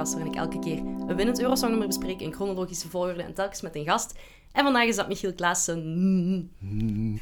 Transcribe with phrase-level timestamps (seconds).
[0.00, 3.74] podcast waarin ik elke keer een winnend Eurosongnummer bespreek in chronologische volgorde en telkens met
[3.76, 4.12] een gast.
[4.52, 6.50] En vandaag is dat Michiel Klaassen.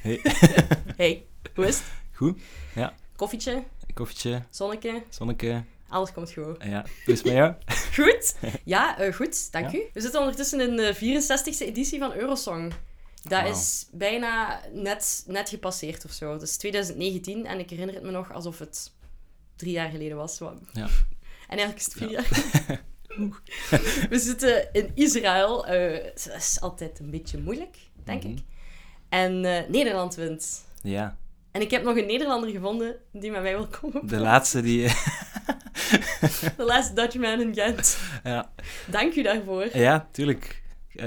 [0.01, 0.21] Hey.
[0.97, 1.87] Hey, hoe is het?
[2.13, 2.41] Goed?
[2.75, 2.95] Ja.
[3.17, 5.63] Koffietje, Koffietje, zonneke, zonneke.
[5.89, 6.57] alles komt goed.
[6.65, 7.55] Ja, hoe is het met jou?
[8.05, 8.37] Goed?
[8.65, 9.79] Ja, eh, goed, dank Ja.
[9.79, 9.83] u.
[9.95, 12.73] We zitten ondertussen in de 64e editie van Eurosong.
[13.23, 16.35] Dat is bijna net, net gepasseerd of zo.
[16.37, 18.93] Is 2019 en ik herinner het me nog alsof het
[19.57, 20.39] drie jaar geleden was.
[20.39, 20.89] Wat- Ja.
[21.49, 22.27] En eigenlijk is het vier.
[24.11, 25.67] We zitten in Israël.
[25.67, 28.33] eh, dat is altijd een beetje moeilijk, denk Mhm.
[28.33, 28.39] ik.
[29.09, 30.65] En eh, Nederland wint.
[30.83, 31.17] Ja,
[31.51, 34.07] En ik heb nog een Nederlander gevonden die met mij wil komen.
[34.07, 34.89] de laatste die...
[36.57, 37.99] The Last Dutchman in Gent.
[38.25, 38.51] ja.
[38.87, 39.77] Dank u daarvoor.
[39.77, 40.63] ja, tuurlijk.
[40.95, 41.07] Eh,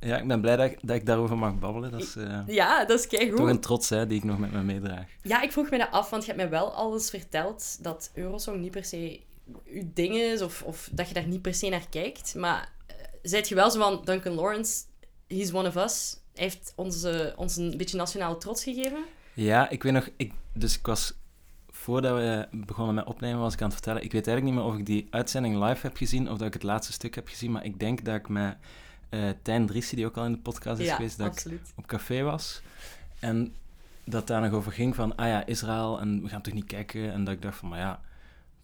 [0.00, 1.90] ja, ik ben blij dat ik, dat ik daarover mag babbelen.
[1.90, 3.36] Dat is Ja, dat is keigoed.
[3.36, 5.04] toch een trots hè, die ik nog met me meedraag.
[5.22, 8.10] Ja, ik vroeg me dat af, want je hebt mij wel al eens verteld dat
[8.14, 9.20] Eurosong niet per se
[9.64, 12.34] uw ding is, of, of dat je daar niet per se naar kijkt.
[12.34, 14.84] Maar uh, zijt je wel zo van Duncan Lawrence,
[15.26, 16.16] he's one of us.
[16.34, 19.04] Hij heeft onze, ons een beetje nationale trots gegeven.
[19.34, 20.08] Ja, ik weet nog...
[20.16, 21.14] Ik, dus ik was...
[21.70, 24.02] Voordat we begonnen met opnemen, was ik aan het vertellen...
[24.02, 26.52] Ik weet eigenlijk niet meer of ik die uitzending live heb gezien, of dat ik
[26.52, 28.56] het laatste stuk heb gezien, maar ik denk dat ik met
[29.08, 31.86] eh Tijn Driessen, die ook al in de podcast is ja, geweest, dat ik op
[31.86, 32.60] café was.
[33.20, 33.54] En
[34.04, 37.12] dat daar nog over ging van, ah ja, Israël, en we gaan toch niet kijken.
[37.12, 38.00] En dat ik dacht van, maar ja,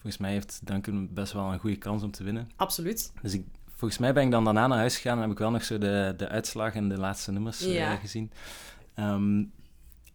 [0.02, 2.50] volgens mij heeft Duncan best wel een goede kans om te winnen.
[2.56, 3.12] Absoluut.
[3.22, 5.50] Dus ik, volgens mij ben ik dan daarna naar huis gegaan en heb ik wel
[5.50, 8.32] nog zo de, de uitslagen en de laatste nummers eh, gezien.
[8.94, 9.44] Ehm,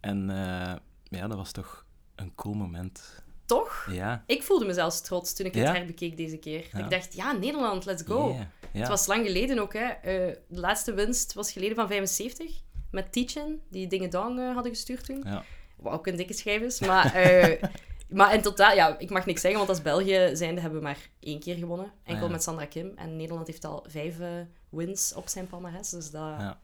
[0.00, 3.22] en eh, ja, dat was toch een cool moment.
[3.46, 3.88] Toch?
[3.90, 4.22] Ja.
[4.26, 6.68] Ik voelde me zelfs trots toen ik het herbekeek deze keer.
[6.72, 6.78] Ja.
[6.78, 8.28] Ik dacht, ja, Nederland, let's go.
[8.28, 8.46] Yeah.
[8.72, 9.84] Het was lang geleden ook, hè.
[9.84, 12.62] Eh, de laatste winst was geleden van 75.
[12.90, 15.22] Met Teachin, die Dingen Dong eh, hadden gestuurd toen.
[15.24, 15.44] Ja.
[15.76, 16.80] Wat ook een dikke schijf is.
[16.80, 17.12] Maar,
[18.08, 21.08] maar in totaal, ja, ik mag niks zeggen, want als België zijnde hebben we maar
[21.20, 21.92] één keer gewonnen.
[22.04, 22.34] Enkel Ah, ja.
[22.34, 22.92] met Sandra Kim.
[22.96, 24.28] En Nederland heeft al vijf eh,
[24.68, 25.90] wins op zijn palmarès.
[25.90, 26.22] Dus dat...
[26.22, 26.58] Ja.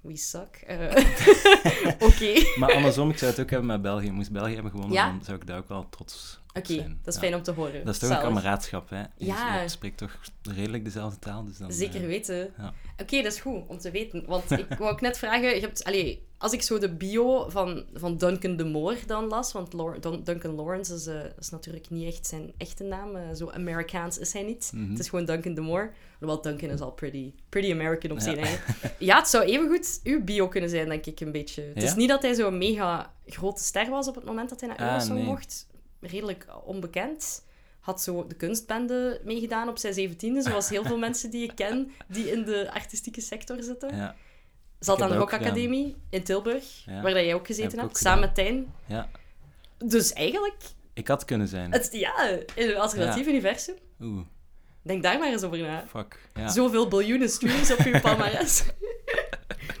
[0.00, 0.56] We suck.
[0.66, 0.78] Eh,
[2.08, 2.58] Oké.
[2.58, 4.10] Maar andersom, ik zou het ook hebben met België.
[4.10, 5.10] Moest België hebben gewonnen, Ja?
[5.10, 7.20] dan zou ik daar ook wel trots Oké, dat is Ja.
[7.20, 7.84] fijn om te horen.
[7.84, 9.00] Dat is toch een kameraadschap, hè?
[9.00, 9.62] Je Ja.
[9.62, 11.72] je spreekt toch redelijk dezelfde taal, dus dan...
[11.72, 12.50] Zeker eh, weten.
[12.58, 12.72] ja.
[13.02, 14.24] Oké, dat is goed om te weten.
[14.26, 17.84] Want ik wou ook net vragen, je hebt, allee, als ik zo de bio van,
[17.94, 19.70] van Duncan de Moor dan las, want
[20.26, 24.32] Duncan Lawrence is, eh, is natuurlijk niet echt zijn echte naam, eh, zo Amerikaans is
[24.32, 24.70] hij niet.
[24.74, 24.90] Mhm.
[24.90, 25.92] Het is gewoon Duncan de Moor.
[26.18, 28.22] Hoewel Duncan is al pretty, pretty American op Ja.
[28.22, 28.74] zijn eigen.
[28.98, 31.62] Ja, het zou evengoed uw bio kunnen zijn, denk ik, een beetje.
[31.74, 31.96] Het is Ja?
[31.96, 34.86] niet dat hij zo'n mega grote ster was op het moment dat hij naar Ah,
[34.86, 35.24] Eurosong nee.
[35.28, 35.66] mocht.
[36.00, 37.46] Redelijk onbekend.
[37.80, 41.90] Had zo de kunstbende meegedaan op zijn zeventiende, zoals heel veel mensen die ik ken,
[42.08, 43.96] die in de artistieke sector zitten.
[43.96, 44.16] Ja,
[44.78, 47.02] Zat aan de heb dat Rock ook Academie in Tilburg, Ja.
[47.02, 48.74] waar dat jij ook gezeten hebt, ook samen met Tijn.
[48.86, 49.08] ja.
[49.84, 50.56] Dus eigenlijk,
[50.94, 51.72] Ik had kunnen zijn.
[51.72, 53.74] het, ja, in een alternatief universum.
[54.00, 54.26] Oeh,
[54.82, 55.84] Denk daar maar eens over na.
[55.86, 56.28] fuck.
[56.34, 56.48] Ja.
[56.48, 58.64] Zoveel biljoenen streams op uw palmarès.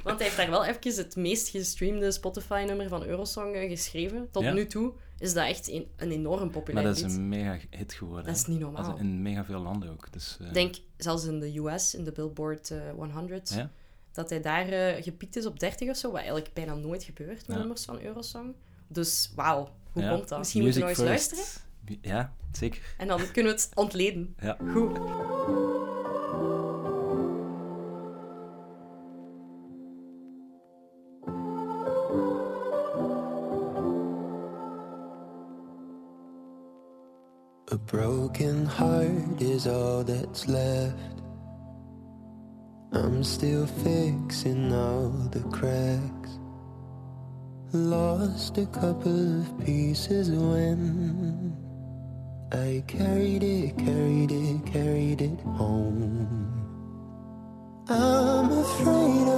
[0.02, 4.28] Want hij heeft daar wel even het meest gestreamde Spotify-nummer van Eurosong eh, geschreven.
[4.30, 4.52] Tot Ja.
[4.52, 7.92] nu toe is dat echt een, een enorm populair Maar dat is een mega hit
[7.92, 8.26] geworden.
[8.26, 8.82] Dat is niet normaal.
[8.84, 10.12] Dat is in mega veel landen ook.
[10.12, 12.78] Dus, eh, Ik denk zelfs in de US, in de Billboard eh,
[13.12, 13.70] 100, Ja?
[14.12, 17.46] dat hij daar eh, gepiekt is op 30 of zo, wat eigenlijk bijna nooit gebeurt
[17.46, 17.58] met Ja.
[17.58, 18.54] nummers van Eurosong.
[18.88, 20.10] Dus wauw, hoe ja.
[20.14, 20.38] komt dat?
[20.38, 21.46] Misschien moeten we Music nog eens first.
[21.76, 22.94] luisteren Ja, zeker.
[22.98, 24.34] en dan kunnen we het ontleden.
[24.40, 24.56] Ja.
[24.72, 24.98] Goed.
[38.28, 41.22] Broken heart is all that's left.
[42.92, 46.38] I'm still fixing all the cracks.
[47.72, 51.56] Lost a couple of pieces when
[52.52, 56.52] I carried it, carried it, carried it home.
[57.88, 59.37] I'm afraid of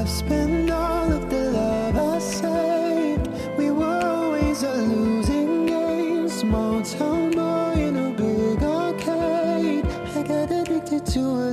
[0.00, 3.28] I've spent all of the love I saved.
[3.58, 6.26] We were always a losing game.
[6.26, 9.84] Small town boy in a big arcade.
[10.16, 11.49] I got addicted to a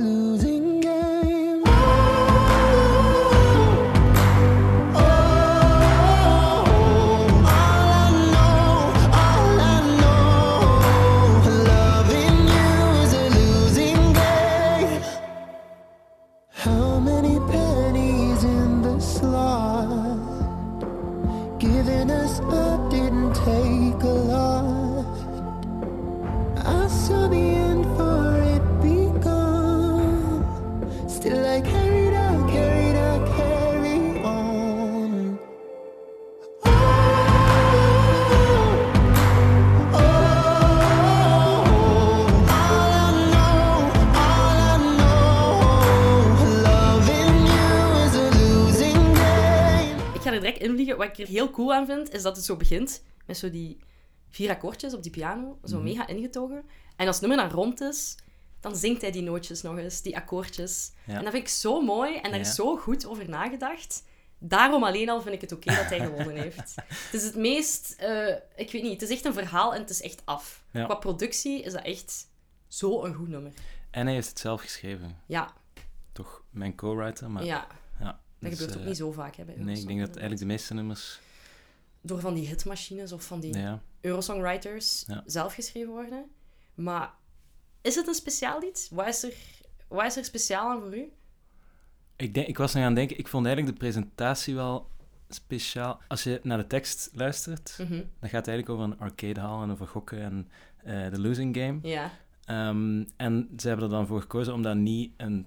[51.18, 53.78] ik er heel cool aan vind, is dat het zo begint met zo die
[54.30, 55.58] vier akkoordjes op die piano.
[55.64, 55.84] Zo Mhm.
[55.84, 56.64] mega ingetogen.
[56.96, 58.16] En als het nummer dan rond is,
[58.60, 60.92] dan zingt hij die nootjes nog eens, die akkoordjes.
[61.06, 61.16] Ja.
[61.16, 62.46] En dat vind ik zo mooi en daar Ja.
[62.46, 64.02] is zo goed over nagedacht.
[64.38, 66.74] Daarom alleen al vind ik het oké dat hij gewonnen heeft.
[66.86, 67.94] Het is het meest...
[67.98, 70.64] eh, ik weet niet, het is echt een verhaal en het is echt af.
[70.72, 70.84] Ja.
[70.84, 72.26] Qua productie is dat echt
[72.68, 73.52] zo een goed nummer.
[73.90, 75.16] En hij heeft het zelf geschreven.
[75.26, 75.52] Ja,
[76.12, 77.44] Toch mijn co-writer, maar...
[78.38, 80.38] Dat dus, gebeurt ook eh, niet zo vaak hè, bij Nee, ik denk dat eigenlijk
[80.40, 81.20] de meeste nummers...
[82.00, 86.24] Door van die hitmachines of van die Ja, Eurosongwriters zelf geschreven worden.
[86.74, 87.14] Maar
[87.80, 88.88] is het een speciaal lied?
[88.92, 89.34] Wat is er,
[89.88, 91.12] wat is er speciaal aan voor u?
[92.16, 94.90] ik, denk, ik was nog aan het denken, ik vond eigenlijk de presentatie wel
[95.28, 96.00] speciaal.
[96.08, 97.92] Als je naar de tekst luistert, Mhm.
[97.92, 100.48] dan gaat het eigenlijk over een arcade hall en over gokken en
[100.84, 101.78] eh, de losing game.
[101.82, 102.10] Ja,
[102.44, 105.46] Ehm, en ze hebben er dan voor gekozen om daar niet een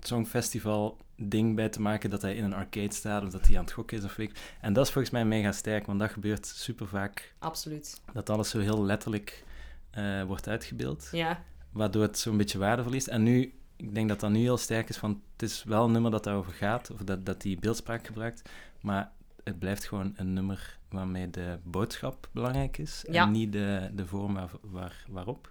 [0.00, 3.64] songfestival ding bij te maken dat hij in een arcade staat of dat hij aan
[3.64, 4.36] het gokken is of weet ik.
[4.60, 8.00] En dat is volgens mij mega sterk, want dat gebeurt super vaak absoluut.
[8.12, 9.44] dat alles zo heel letterlijk
[9.90, 13.06] eh, wordt uitgebeeld, Ja, waardoor het zo'n beetje waarde verliest.
[13.06, 15.92] En nu, ik denk dat dat nu heel sterk is, van het is wel een
[15.92, 18.48] nummer dat daarover gaat, of dat, dat die beeldspraak gebruikt,
[18.80, 19.10] maar
[19.44, 23.24] het blijft gewoon een nummer waarmee de boodschap belangrijk is Ja.
[23.24, 25.50] en niet de, de vorm waar, waar, waarop.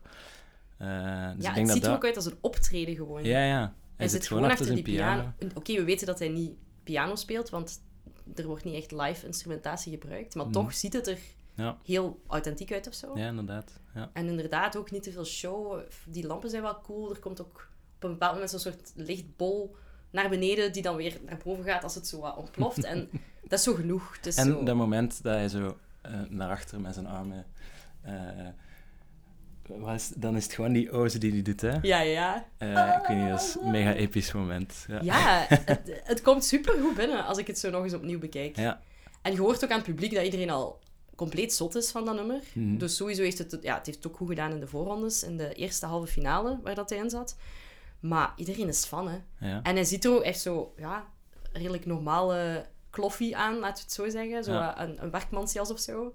[0.78, 1.96] Eh, dus ja ik het denk ziet dat er dat...
[1.96, 3.24] ook uit als een optreden gewoon.
[3.24, 3.74] Ja, ja.
[3.98, 5.32] Hij, Hij zit zit gewoon achter zijn die piano.
[5.56, 6.52] Oké, we weten dat hij niet
[6.84, 7.82] piano speelt, want
[8.36, 10.36] er wordt niet echt live instrumentatie gebruikt.
[10.36, 10.54] Maar Mhm.
[10.54, 11.18] toch ziet het er
[11.54, 11.78] Ja.
[11.84, 13.18] heel authentiek uit of zo.
[13.18, 13.80] Ja, inderdaad.
[13.94, 14.10] Ja.
[14.14, 15.80] En inderdaad ook niet te veel show.
[16.08, 17.10] Die lampen zijn wel cool.
[17.14, 19.76] Er komt ook op een bepaald moment zo'n soort lichtbol
[20.10, 22.84] naar beneden, die dan weer naar boven gaat als het zo wat ontploft.
[22.84, 23.10] En
[23.48, 24.16] dat is zo genoeg.
[24.16, 24.64] Het is En zo...
[24.64, 27.46] dat moment dat hij zo eh, naar achter met zijn armen...
[28.02, 28.14] eh,
[29.68, 31.78] wat is, dan is het gewoon die oze die hij doet, hè?
[31.82, 32.46] Ja, ja.
[32.58, 32.70] Eh,
[33.02, 34.86] ik weet niet, dat is een mega episch moment.
[34.88, 35.00] Ja.
[35.02, 38.56] Ja, het, het komt super goed binnen als ik het zo nog eens opnieuw bekijk.
[38.56, 38.82] Ja.
[39.22, 40.80] En je hoort ook aan het publiek dat iedereen al
[41.16, 42.40] compleet zot is van dat nummer.
[42.54, 42.78] Mhm.
[42.78, 45.38] Dus sowieso heeft het, ja, het heeft het ook goed gedaan in de voorrondes, in
[45.38, 47.36] de eerste halve finale waar dat hij in zat.
[48.00, 49.18] Maar iedereen is fan, hè.
[49.50, 49.60] Ja.
[49.64, 51.06] En hij ziet er ook, heeft zo, ja,
[51.52, 54.44] redelijk normale kloffie aan, laten we het zo zeggen.
[54.44, 54.82] Zo Ja.
[54.82, 56.14] een, een werkmansjas of zo.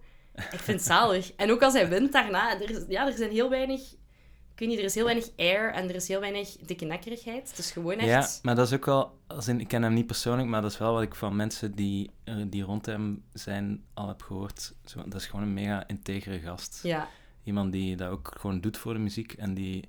[0.53, 1.33] Ik vind het zalig.
[1.37, 3.81] En ook als hij wint daarna, er, is, ja, er zijn heel weinig...
[4.53, 7.49] Ik weet niet, er is heel weinig air en er is heel weinig dikke nekkerigheid.
[7.49, 8.09] Het is gewoon echt...
[8.09, 9.19] ja, maar dat is ook wel...
[9.27, 11.75] Als in, ik ken hem niet persoonlijk, maar dat is wel wat ik van mensen
[11.75, 14.75] die, eh, die rond hem zijn al heb gehoord.
[14.85, 16.81] Zo, dat is gewoon een mega integere gast.
[16.83, 17.09] Ja,
[17.45, 19.89] Iemand die dat ook gewoon doet voor de muziek en die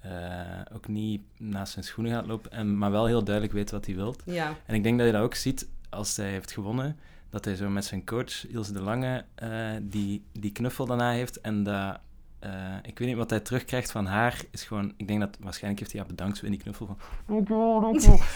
[0.00, 3.86] eh, ook niet naast zijn schoenen gaat lopen, en, maar wel heel duidelijk weet wat
[3.86, 4.16] hij wil.
[4.24, 4.56] ja.
[4.66, 6.98] En ik denk dat je dat ook ziet als hij heeft gewonnen,
[7.32, 9.50] dat hij zo met zijn coach, Ilse de Lange, eh,
[9.82, 11.98] die, die knuffel daarna heeft en dat...
[12.38, 12.50] eh,
[12.82, 14.92] ik weet niet wat hij terugkrijgt van haar, is gewoon...
[14.96, 16.98] Ik denk dat waarschijnlijk heeft hij haar bedankt zo in die knuffel van...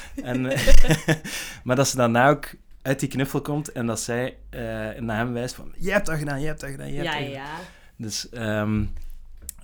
[0.24, 1.14] en, eh,
[1.64, 4.36] maar dat ze daarna ook uit die knuffel komt en dat zij
[4.98, 5.72] naar hem wijst van...
[5.76, 7.42] Je hebt dat gedaan, je hebt dat gedaan, je hebt Ja, dat gedaan.
[7.44, 7.56] ja.
[7.96, 8.84] Dus ehm,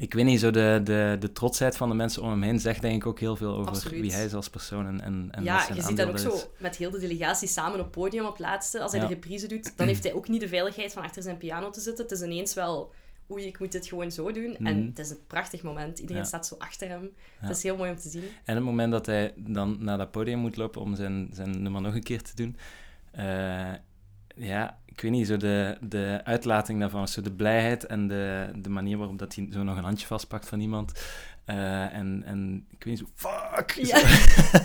[0.02, 2.80] ik weet niet, zo de, de, de trotsheid van de mensen om hem heen zegt
[2.80, 4.00] denk ik ook heel veel over Absoluut.
[4.00, 6.90] wie hij is als persoon en, en, Ja, je ziet dat ook zo met heel
[6.90, 8.80] de delegatie samen op podium op laatste.
[8.80, 9.06] Als hij Ja.
[9.06, 11.80] de reprise doet, dan heeft hij ook niet de veiligheid van achter zijn piano te
[11.80, 12.04] zitten.
[12.04, 12.92] Het is ineens wel,
[13.30, 14.56] oei, ik moet dit gewoon zo doen.
[14.56, 14.86] En Mhm.
[14.86, 15.98] het is een prachtig moment.
[15.98, 16.28] Iedereen Ja.
[16.28, 17.02] staat zo achter hem.
[17.40, 17.46] Ja.
[17.46, 18.24] Het is heel mooi om te zien.
[18.44, 21.80] En het moment dat hij dan naar dat podium moet lopen om zijn, zijn nummer
[21.80, 22.56] nog een keer te doen,
[23.10, 23.72] eh,
[24.36, 28.68] ja, ik weet niet, zo de, de uitlating daarvan, zo de blijheid en de, de
[28.68, 30.92] manier waarop dat hij zo nog een handje vastpakt van iemand.
[31.44, 33.70] Eh, en, en ik weet niet, zo, fuck!
[33.70, 33.98] Ja.
[33.98, 34.06] Zo.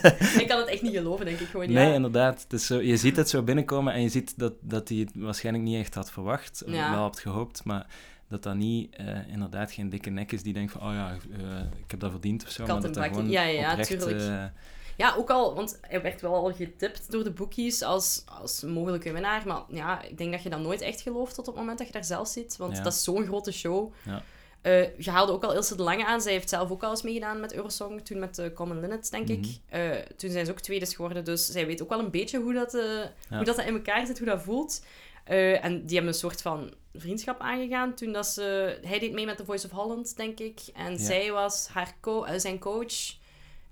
[0.41, 1.71] ik kan het echt niet geloven, denk ik gewoon.
[1.71, 1.93] Nee, ja.
[1.93, 2.41] inderdaad.
[2.43, 5.11] Het is zo, je ziet het zo binnenkomen en je ziet dat, dat hij het
[5.15, 6.63] waarschijnlijk niet echt had verwacht.
[6.65, 6.91] Of Ja.
[6.91, 7.85] wel had gehoopt, maar
[8.29, 11.59] dat dat niet, eh, inderdaad, geen dikke nek is die denkt van, oh ja, eh,
[11.83, 12.65] ik heb dat verdiend of zo.
[12.65, 13.19] Kat maar en dat dat bakkie.
[13.19, 14.51] gewoon Ja, ja, oprecht, tuurlijk.
[14.97, 19.11] Ja, ook al, want hij werd wel al getipt door de boekies als, als mogelijke
[19.11, 19.47] winnaar.
[19.47, 21.87] Maar ja, ik denk dat je dat nooit echt gelooft tot op het moment dat
[21.87, 22.57] je daar zelf zit.
[22.57, 22.83] Want Ja.
[22.83, 23.93] dat is zo'n grote show.
[24.05, 24.21] Ja.
[24.61, 26.21] Eh, je haalde ook al Ilse de Lange aan.
[26.21, 28.05] Zij heeft zelf ook al eens meegedaan met Eurosong.
[28.05, 29.39] Toen met de Common Linnets, denk ik.
[29.39, 29.49] Mhm.
[29.81, 31.23] Eh, toen zijn ze ook tweede geworden.
[31.25, 33.09] Dus zij weet ook wel een beetje hoe dat, eh, Ja.
[33.35, 34.83] hoe dat, dat in elkaar zit, hoe dat voelt.
[35.23, 37.93] Eh, en die hebben een soort van vriendschap aangegaan.
[37.95, 38.77] Toen dat ze...
[38.83, 40.59] Hij deed mee met The Voice of Holland, denk ik.
[40.75, 40.97] En Ja.
[40.97, 43.16] zij was haar co- eh, zijn coach.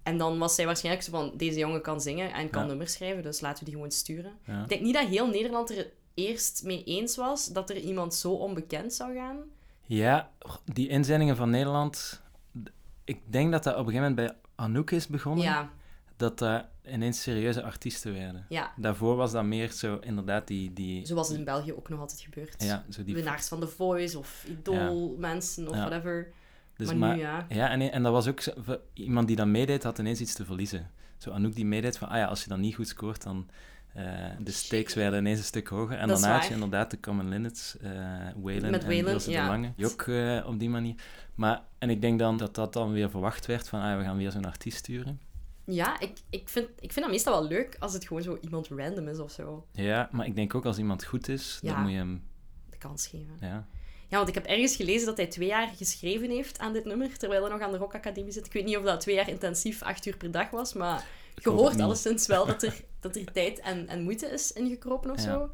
[0.05, 1.31] En dan was zij waarschijnlijk zo van...
[1.37, 2.67] Deze jongen kan zingen en kan Ja.
[2.67, 3.23] nummers schrijven.
[3.23, 4.31] Dus laten we die gewoon sturen.
[4.45, 4.61] ja.
[4.63, 8.31] Ik denk niet dat heel Nederland er eerst mee eens was dat er iemand zo
[8.31, 9.37] onbekend zou gaan.
[9.85, 10.31] Ja,
[10.65, 12.21] die inzendingen van Nederland,
[13.03, 15.43] ik denk dat dat op een gegeven moment bij Anouk is begonnen.
[15.43, 15.69] Ja,
[16.17, 18.45] Dat dat ineens serieuze artiesten werden.
[18.49, 18.73] ja.
[18.77, 20.73] Daarvoor was dat meer zo, inderdaad, die...
[20.73, 22.63] die Zoals het in België ook nog altijd gebeurt.
[22.63, 23.15] ja, zo die...
[23.15, 25.79] Winnaars van The Voice of Idol mensen of Ja.
[25.87, 26.31] whatever.
[26.77, 27.45] Dus, maar, maar, nu ja.
[27.49, 28.51] Ja, en, en dat was ook zo,
[28.93, 30.91] iemand die dat meedeed, had ineens iets te verliezen.
[31.17, 33.49] Zo Anouk die meedeed van, ah ja, als je dan niet goed scoort, dan
[33.93, 34.05] eh,
[34.39, 35.97] de stakes werden ineens een stuk hoger.
[35.97, 39.43] En Dat daarna had je inderdaad de Common Linnets, Met en ja.
[39.43, 39.73] de Lange.
[39.75, 40.95] Die ook eh, op die manier.
[41.35, 44.17] Maar, en ik denk dan dat dat dan weer verwacht werd van, ah, we gaan
[44.17, 45.19] weer zo'n artiest sturen.
[45.65, 48.67] Ja, ik, ik, vind, ik vind dat meestal wel leuk als het gewoon zo iemand
[48.67, 49.67] random is of zo.
[49.71, 51.73] Ja, maar ik denk ook als iemand goed is, Ja.
[51.73, 52.23] dan moet je hem...
[52.69, 53.35] De kans geven.
[53.39, 53.67] Ja.
[54.09, 57.17] Ja, want ik heb ergens gelezen dat hij twee jaar geschreven heeft aan dit nummer,
[57.17, 58.45] terwijl hij nog aan de Rock Academie zit.
[58.45, 61.49] Ik weet niet of dat twee jaar intensief acht uur per dag was, maar je
[61.49, 65.23] hoort alleszins wel dat er, dat er tijd en, en moeite is ingekropen of Ja.
[65.23, 65.49] zo.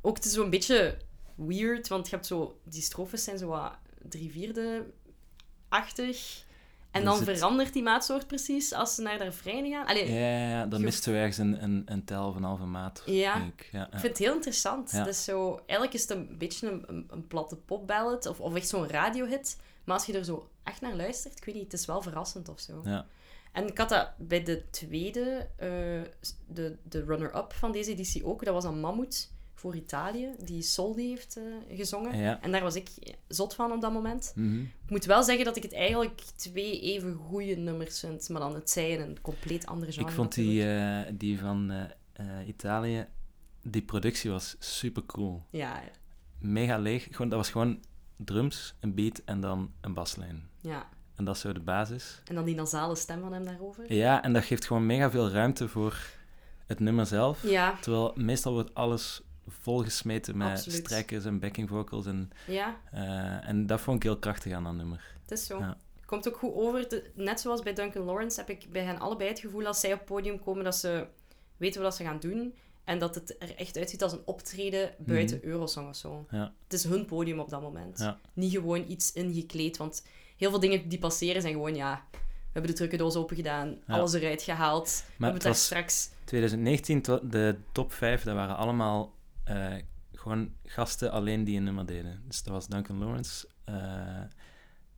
[0.00, 0.96] Ook het is zo'n beetje
[1.34, 2.58] weird, want je hebt zo...
[2.64, 3.72] Die strofes zijn zo wat
[4.08, 6.44] drie vierde-achtig.
[6.92, 9.86] En Dan dan zit- verandert die maatsoort precies als ze naar de refrein gaan.
[9.86, 12.42] Allee, Ja, ja, ja, dan Je- mist er ergens een, een, een tel of een
[12.42, 13.02] halve maat.
[13.06, 13.38] Ja.
[13.38, 13.68] denk ik.
[13.72, 15.04] Ja, Ik vind het heel interessant.
[15.04, 18.68] Dus zo, eigenlijk is het een beetje een, een, een platte popballad of, of echt
[18.68, 19.60] zo'n radiohit.
[19.84, 22.48] Maar als je er zo echt naar luistert, ik weet niet, het is wel verrassend
[22.48, 22.80] of zo.
[22.84, 23.06] Ja.
[23.52, 25.68] En ik had dat bij de tweede, eh,
[26.46, 28.44] de, de runner-up van deze editie ook.
[28.44, 29.30] Dat was een mammoet
[29.62, 32.18] voor Italië, die Soldi heeft eh, gezongen.
[32.18, 32.40] Ja.
[32.40, 32.88] En daar was ik
[33.28, 34.32] zot van op dat moment.
[34.34, 34.60] Mhm.
[34.60, 38.54] Ik moet wel zeggen dat ik het eigenlijk twee even goede nummers vind, maar dan
[38.54, 40.08] het zij in een compleet andere genre.
[40.08, 41.70] Ik vond die, eh, die van
[42.12, 43.06] eh, Italië,
[43.62, 45.42] die productie was super cool.
[45.50, 45.82] Ja,
[46.38, 47.08] Mega leeg.
[47.10, 47.80] Gewoon, dat was gewoon
[48.16, 50.48] drums, een beat en dan een baslijn.
[50.60, 50.88] ja.
[51.16, 52.22] En dat is zo de basis.
[52.24, 53.92] En dan die nasale stem van hem daarover.
[53.92, 55.96] Ja, en dat geeft gewoon mega veel ruimte voor
[56.66, 57.42] het nummer zelf.
[57.42, 60.78] Ja, Terwijl meestal wordt alles volgesmeten met Absoluut.
[60.78, 62.06] strijkers en backing vocals.
[62.06, 65.14] En, ja, eh, en dat vond ik heel krachtig aan dat nummer.
[65.22, 65.58] het is zo.
[65.58, 65.76] Ja.
[66.06, 66.88] Komt ook goed over.
[66.88, 69.92] De- net zoals bij Duncan Lawrence heb ik bij hen allebei het gevoel als zij
[69.92, 71.06] op het podium komen dat ze
[71.56, 72.54] weten wat ze gaan doen.
[72.84, 76.26] En dat het er echt uitziet als een optreden buiten Eurosong of zo.
[76.30, 76.52] Ja.
[76.64, 77.98] Het is hun podium op dat moment.
[77.98, 78.18] Ja.
[78.32, 79.76] Niet gewoon iets ingekleed.
[79.76, 80.06] Want
[80.36, 82.04] heel veel dingen die passeren zijn gewoon, ja...
[82.12, 83.94] We hebben de trucendoos opengedaan, Ja.
[83.94, 85.04] alles eruit gehaald.
[85.06, 86.10] we hebben het daar straks...
[86.24, 89.12] 2019, to- de top 5, dat waren allemaal
[89.44, 89.74] eh,
[90.12, 92.22] gewoon gasten alleen die een nummer deden.
[92.26, 94.20] Dus dat was Duncan Lawrence, eh,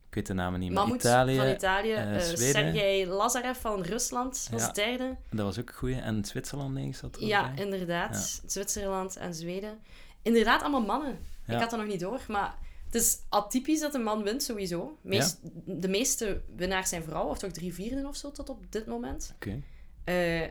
[0.07, 2.53] ik weet de namen niet, Mammoet Italië, van Italië, eh, eh, Zweden.
[2.73, 4.71] Sergej Lazarev van Rusland was Ja.
[4.71, 5.15] derde.
[5.31, 7.63] dat was ook een goeie, en Zwitserland denk ik zat er ook Ja, bij.
[7.65, 8.41] inderdaad.
[8.45, 9.79] Zwitserland en Zweden.
[10.21, 11.17] Inderdaad, allemaal mannen.
[11.45, 11.53] Ja.
[11.53, 14.97] Ik had dat nog niet door, maar het is atypisch dat een man wint, sowieso.
[15.01, 18.85] Meest, De meeste winnaars zijn vrouwen, of toch drie vierden of zo tot op dit
[18.85, 19.33] moment.
[19.35, 19.61] Oké.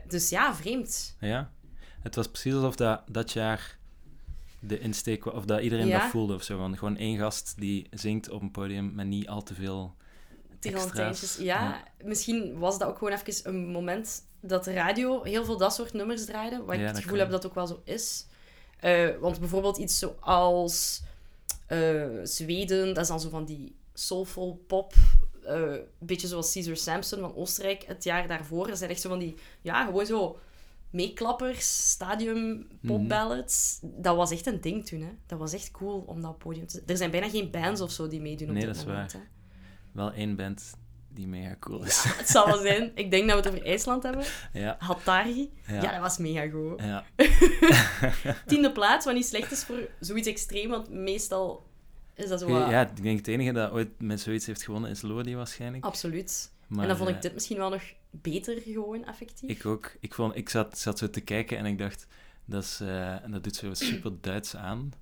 [0.09, 1.17] Dus ja, vreemd.
[1.21, 1.51] Ja,
[2.03, 3.79] het was precies alsof dat, dat jaar
[4.67, 5.99] de insteek, of dat iedereen Ja.
[6.01, 6.59] dat voelde of zo.
[6.59, 9.95] Want gewoon één gast die zingt op een podium met niet al te veel
[10.61, 11.37] extra's.
[11.41, 15.75] Ja, misschien was dat ook gewoon even een moment dat de radio heel veel dat
[15.75, 16.65] soort nummers draaide.
[16.65, 18.27] Waar Ja, ik het gevoel heb dat ook wel zo is.
[18.81, 21.03] Eh, want bijvoorbeeld iets zoals
[21.67, 24.93] eh, Zweden, dat is dan zo van die soulful pop.
[25.45, 28.67] eh, Een beetje zoals Caesar Sampson van Oostenrijk het jaar daarvoor.
[28.69, 30.39] Dat zijn echt zo van die, ja, gewoon zo
[30.95, 33.79] meeklappers, stadium popballads.
[33.83, 35.09] Dat was echt een ding toen, hè.
[35.27, 36.83] Dat was echt cool om dat podium te...
[36.87, 39.13] Er zijn bijna geen bands of zo die meedoen op Nee, dit dat is waar.
[39.13, 39.19] hè.
[39.93, 40.75] Wel één band
[41.09, 42.05] die mega cool is.
[42.05, 42.91] Het zal wel zijn.
[42.95, 44.25] Ik denk dat we het over IJsland hebben.
[44.53, 45.51] Ja, Hatari.
[45.67, 45.91] Ja, Ja.
[45.93, 46.81] dat was mega goed.
[46.81, 47.05] ja.
[48.47, 51.67] Tiende plaats, wat niet slecht is voor zoiets extreem, want meestal
[52.15, 52.71] is dat zo wat...
[52.71, 55.85] ja, ik denk het enige dat ooit met zoiets heeft gewonnen is Lodi waarschijnlijk.
[55.85, 56.53] Absoluut.
[56.67, 57.83] Maar, en dan vond ik eh, dit misschien wel nog
[58.23, 59.51] beter gewoon, effectief.
[59.51, 59.93] Ik ook.
[60.01, 62.07] Ik, vond, ik zat, zat zo te kijken en ik dacht,
[62.45, 64.93] dat, is, eh, en dat doet zo super Duits aan.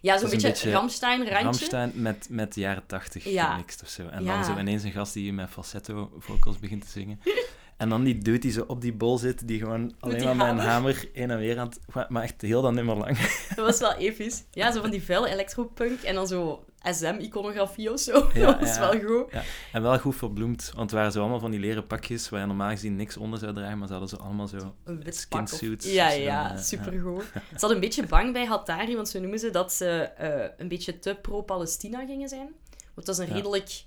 [0.00, 1.42] ja, zo'n beetje, beetje Ramstein-randje.
[1.44, 3.60] Ramstein met, met de jaren tachtig Ja.
[3.82, 4.08] of zo.
[4.08, 4.34] En Ja.
[4.34, 7.20] dan zo ineens een gast die met falsetto vocals begint te zingen.
[7.76, 10.46] En dan die dude die zo op die bol zit, die gewoon alleen maar met
[10.46, 10.64] een hamer.
[10.64, 12.08] hamer heen en weer aan het...
[12.08, 13.18] Maar echt heel dat nummer lang.
[13.48, 14.44] Dat was wel episch.
[14.50, 18.28] Ja, zo van die vuile electropunk en dan zo SM-iconografie of zo.
[18.34, 18.80] Ja, dat was ja.
[18.90, 19.32] wel goed.
[19.32, 19.42] Ja.
[19.72, 22.46] En wel goed verbloemd, want het waren zo allemaal van die leren pakjes waar je
[22.46, 24.74] normaal gezien niks onder zou dragen, maar ze hadden zo allemaal zo...
[24.84, 27.22] Een wit pak of- Ja, zo, ja, eh, supergoed.
[27.32, 30.68] Ze hadden een beetje bang bij Hatari, want zo noemen ze dat ze eh, een
[30.68, 32.54] beetje te pro-Palestina gingen zijn.
[32.94, 33.34] Want dat is een Ja.
[33.34, 33.84] redelijk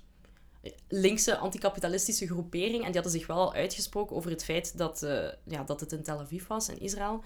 [0.88, 2.78] linkse anticapitalistische groepering.
[2.78, 5.92] En die hadden zich wel al uitgesproken over het feit dat, eh, ja, dat het
[5.92, 7.24] in Tel Aviv was, in Israël.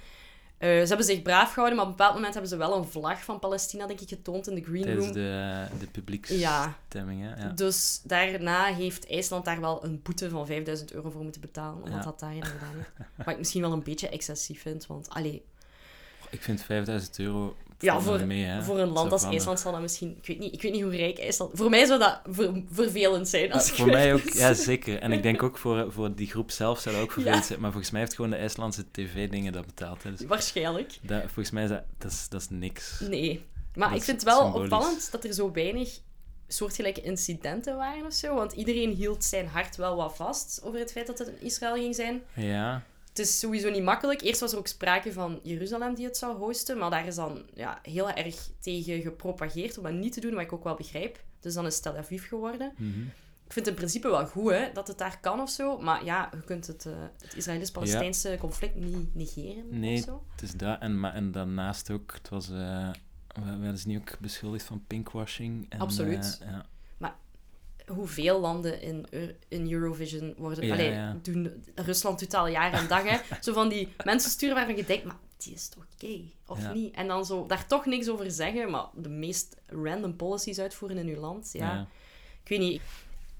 [0.64, 2.84] Eh, ze hebben zich braaf gehouden, maar op een bepaald moment hebben ze wel een
[2.84, 5.14] vlag van Palestina, denk ik, getoond in de Green Tijdens Room.
[5.14, 7.42] de, de publieksstemming, hè.
[7.42, 7.48] Ja.
[7.48, 11.98] Dus daarna heeft IJsland daar wel een boete van 5000 euro voor moeten betalen, omdat
[11.98, 12.02] Ja.
[12.04, 12.90] dat daar gedaan heeft.
[13.16, 15.44] Wat ik misschien wel een beetje excessief vind, want allee,
[16.30, 20.16] Ik vind 5000 euro Ja, voor, mee, voor een land als IJsland zal dat misschien...
[20.20, 21.50] Ik weet, niet, ik weet niet hoe rijk IJsland...
[21.54, 23.52] Voor mij zou dat ver- vervelend zijn.
[23.52, 24.98] Als Voor mij ook, ja zeker.
[24.98, 27.46] En ik denk ook voor, voor die groep zelf zou dat ook vervelend Ja.
[27.46, 27.60] zijn.
[27.60, 30.02] Maar volgens mij heeft gewoon de IJslandse tv-dingen dat betaald.
[30.02, 30.10] Hè.
[30.10, 30.98] Dus Waarschijnlijk.
[31.02, 33.00] dat, volgens mij is dat, dat, is, dat is niks.
[33.00, 33.44] Nee.
[33.74, 34.70] Maar Dat ik vind het wel symbolisch.
[34.72, 35.98] opvallend dat er zo weinig
[36.48, 38.34] soortgelijke incidenten waren of zo.
[38.34, 41.74] Want iedereen hield zijn hart wel wat vast over het feit dat het in Israël
[41.74, 42.22] ging zijn.
[42.34, 42.82] Ja,
[43.14, 44.22] het is sowieso niet makkelijk.
[44.22, 47.42] Eerst was er ook sprake van Jeruzalem die het zou hosten, maar daar is dan
[47.54, 51.24] ja, heel erg tegen gepropageerd om dat niet te doen, wat ik ook wel begrijp.
[51.40, 52.72] Dus dan is Tel Aviv geworden.
[52.76, 53.00] Mhm.
[53.46, 56.04] Ik vind het in principe wel goed hè, dat het daar kan of zo, maar
[56.04, 60.24] ja, je kunt het, eh, het Israëlisch-Palestijnse conflict niet negeren Nee, of zo.
[60.32, 60.80] Het is dat.
[60.80, 62.50] En, maar, en daarnaast ook, het was...
[62.50, 62.90] eh
[63.42, 65.66] we werden ze niet ook beschuldigd van pinkwashing?
[65.68, 66.38] En, Absoluut.
[66.42, 66.66] eh, ja.
[67.86, 69.06] Hoeveel landen in,
[69.48, 70.66] in Eurovision worden...
[70.66, 71.18] Ja, allee, ja.
[71.22, 73.18] doen Rusland doet al jaar en dag, hè.
[73.40, 76.32] Zo van die mensen sturen waarvan je denkt, maar die is toch gay?
[76.46, 76.72] Of Ja.
[76.72, 76.94] niet?
[76.94, 81.08] En dan zo daar toch niks over zeggen, maar de meest random policies uitvoeren in
[81.08, 81.88] uw land, ja.
[82.42, 82.82] Ik weet niet.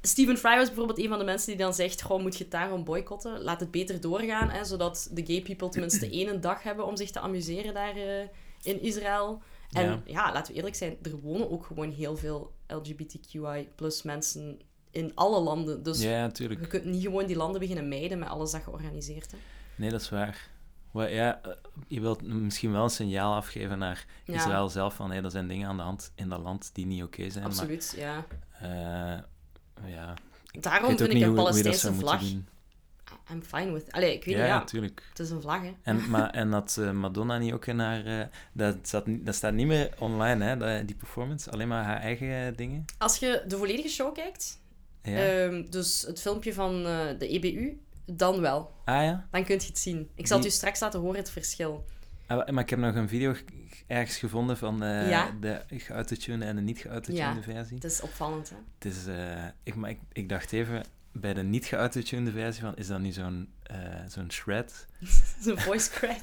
[0.03, 2.53] Stephen Fry was bijvoorbeeld een van de mensen die dan zegt: Goh, moet je het
[2.53, 3.43] daarom boycotten?
[3.43, 7.11] Laat het beter doorgaan, hè, zodat de gay people tenminste één dag hebben om zich
[7.11, 8.29] te amuseren daar eh,
[8.63, 9.43] in Israël.
[9.75, 10.00] En ja.
[10.04, 10.33] Ja.
[10.33, 15.40] laten we eerlijk zijn, er wonen ook gewoon heel veel LGBTQI plus mensen in alle
[15.40, 15.83] landen.
[15.83, 19.38] Dus ja, je kunt niet gewoon die landen beginnen mijden met alles dat georganiseerd is.
[19.76, 20.49] Nee, dat is waar.
[20.90, 21.50] Maar ja, eh,
[21.88, 24.35] je wilt misschien wel een signaal afgeven naar Ja.
[24.35, 27.02] Israël zelf van hé, er zijn dingen aan de hand in dat land die niet
[27.02, 27.45] oké zijn.
[27.45, 28.26] Absoluut, ja.
[28.61, 29.19] Eh,
[29.90, 30.14] ja,
[30.61, 32.23] Daarom vind ik een Palestijnse vlag.
[33.33, 33.93] I'm fine with.
[33.93, 34.59] Allee, ik weet Ja, niet, ja.
[34.59, 35.02] natuurlijk.
[35.09, 35.73] Het is een vlag, hè.
[35.83, 38.07] En, maar, en dat eh, Madonna niet ook in haar...
[38.07, 41.50] eh, dat, staat, niet- dat staat niet meer online, hè, dat- die performance.
[41.50, 42.85] Alleen maar haar eigen dingen.
[42.99, 44.61] Als je de volledige show kijkt,
[45.03, 45.16] Ja.
[45.16, 48.75] Ehm, dus het filmpje van eh, de EBU, dan wel.
[48.85, 49.27] ah ja?
[49.31, 50.09] Dan kun je het zien.
[50.14, 51.85] Ik zal het u straks laten horen, het verschil.
[52.27, 53.35] Ah, maar ik heb nog een video
[53.87, 54.77] ergens gevonden van
[55.09, 55.31] Ja.
[55.40, 57.42] de geautotunede en de niet geautotunede Ja.
[57.42, 57.75] versie.
[57.75, 58.57] Het is opvallend, hè?
[58.79, 59.05] Het is,
[59.62, 60.83] ik, maar ik, ik dacht even,
[61.14, 63.77] bij de niet geautotunede versie van, is dat nu zo'n eh,
[64.09, 64.87] zo'n shred?
[65.44, 66.22] Zo'n voice crack.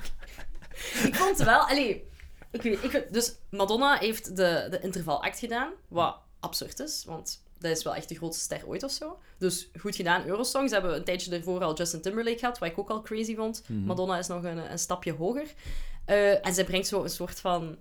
[1.07, 1.59] ik vond wel...
[1.59, 2.03] Allee,
[2.51, 7.77] ik weet, ik dus Madonna heeft de, de intervalact gedaan, wat absurd is, want dat
[7.77, 9.19] is wel echt de grootste ster ooit of zo.
[9.37, 10.67] Dus goed gedaan, Eurosong.
[10.67, 13.63] Ze hebben een tijdje ervoor al Justin Timberlake gehad, wat ik ook al crazy vond.
[13.67, 13.79] Mhm.
[13.79, 15.53] Madonna is nog een, een stapje hoger.
[16.05, 17.77] Eh, en zij brengt zo een soort van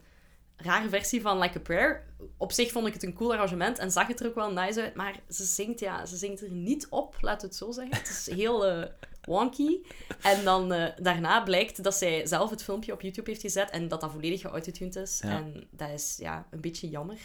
[0.63, 2.03] rare versie van Like a Prayer.
[2.37, 4.83] Op zich vond ik het een cool arrangement en zag het er ook wel nice
[4.83, 4.95] uit.
[4.95, 7.97] Maar ze zingt, ja, ze zingt er niet op, laat het zo zeggen.
[7.97, 8.89] Het is heel eh,
[9.23, 9.79] wonky.
[10.23, 13.89] En dan eh, daarna blijkt dat zij zelf het filmpje op YouTube heeft gezet en
[13.89, 15.21] dat dat volledig geautotuned is.
[15.23, 15.31] Ja.
[15.31, 17.19] En dat is ja, een beetje jammer.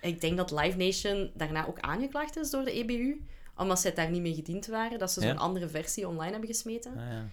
[0.00, 3.24] Ik denk dat Live Nation daarna ook aangeklaagd is door de EBU,
[3.56, 5.34] omdat zij daar niet mee gediend waren, dat ze zo'n Ja.
[5.36, 6.92] andere versie online hebben gesmeten.
[6.96, 7.24] Ah, ja.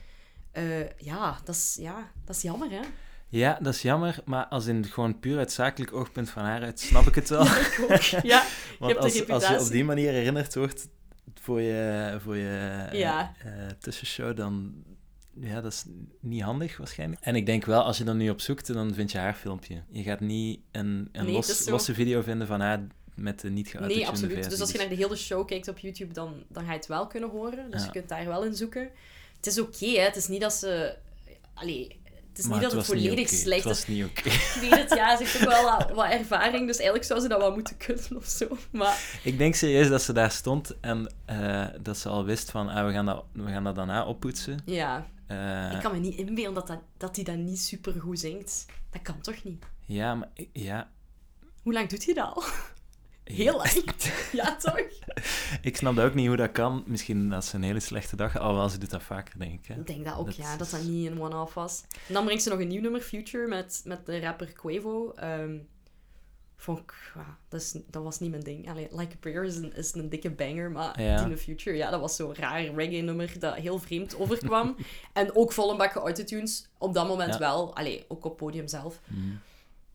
[0.52, 2.82] Eh, ja, dat is, ja, dat is jammer, hè?
[3.38, 6.80] Ja, dat is jammer, maar als in gewoon puur uit zakelijk oogpunt van haar uit,
[6.80, 7.46] snap ik het wel.
[7.66, 7.98] Ik ook.
[8.02, 8.46] Ja,
[8.80, 10.88] Want hebt de als, als je op die manier herinnerd wordt
[11.42, 13.34] voor je, voor je eh, Ja.
[13.44, 14.74] eh, tussenshow, dan...
[15.40, 15.84] Ja, dat is
[16.20, 17.22] niet handig waarschijnlijk.
[17.22, 19.84] En ik denk wel, als je dan nu op zoekt, dan vind je haar filmpje.
[19.90, 21.72] Je gaat niet een, een Nee, los, zo.
[21.72, 24.34] losse video vinden van haar met de niet nee, geautotunede absoluut.
[24.34, 24.52] versie.
[24.52, 26.88] Dus als je naar de hele show kijkt op YouTube, dan, dan ga je het
[26.88, 27.72] wel kunnen horen.
[27.72, 27.86] Dus Ja.
[27.86, 28.90] je kunt daar wel in zoeken.
[29.36, 30.02] Het is oké, hè.
[30.02, 30.96] Het is niet dat ze...
[31.54, 32.00] Allee,
[32.38, 33.36] het is Maar niet dat het volledig oké.
[33.36, 33.80] slecht Het is.
[33.80, 34.30] was niet oké.
[34.30, 35.18] Ik weet het, ja.
[35.18, 38.16] Ze heeft ook wel wat, wat ervaring, dus eigenlijk zou ze dat wel moeten kunnen
[38.16, 38.58] of zo.
[38.72, 42.70] Maar Ik denk serieus dat ze daar stond en eh, dat ze al wist van,
[42.70, 44.60] ah, we, gaan dat, we gaan dat daarna oppoetsen.
[44.66, 48.20] ja, Eh, ik kan me niet inbeelden dat, dat, dat hij dat niet super goed
[48.20, 48.66] zingt.
[48.92, 49.64] Dat kan toch niet?
[49.86, 50.90] Ja, maar ja.
[51.62, 52.44] Hoe lang doet hij dat al?
[53.26, 53.84] Heel lang.
[54.32, 54.80] Ja, toch?
[55.62, 56.84] Ik snap ook niet hoe dat kan.
[56.88, 58.38] Misschien dat ze een hele slechte dag.
[58.38, 59.66] Alhoewel, ze doet dat vaker, denk ik.
[59.68, 59.76] Hè?
[59.76, 61.84] Ik denk dat ook, Dat ja, dat dat is- niet een one-off was.
[62.08, 65.12] En dan brengt ze nog een nieuw nummer, Future, met, met de rapper Quavo.
[65.12, 65.58] Ehm
[66.58, 66.94] vond ik,
[67.50, 68.70] dat, is, dat was niet mijn ding.
[68.70, 71.24] Allee, like a Prayer is een, is een dikke banger, maar Ja.
[71.24, 74.76] in the Future, ja, dat was zo'n raar reggae-nummer dat heel vreemd overkwam.
[75.14, 77.40] en ook vol een bak autotunes, op dat moment Ja.
[77.40, 77.76] wel.
[77.76, 79.00] Allee, ook op podium zelf.
[79.08, 79.36] Mhm.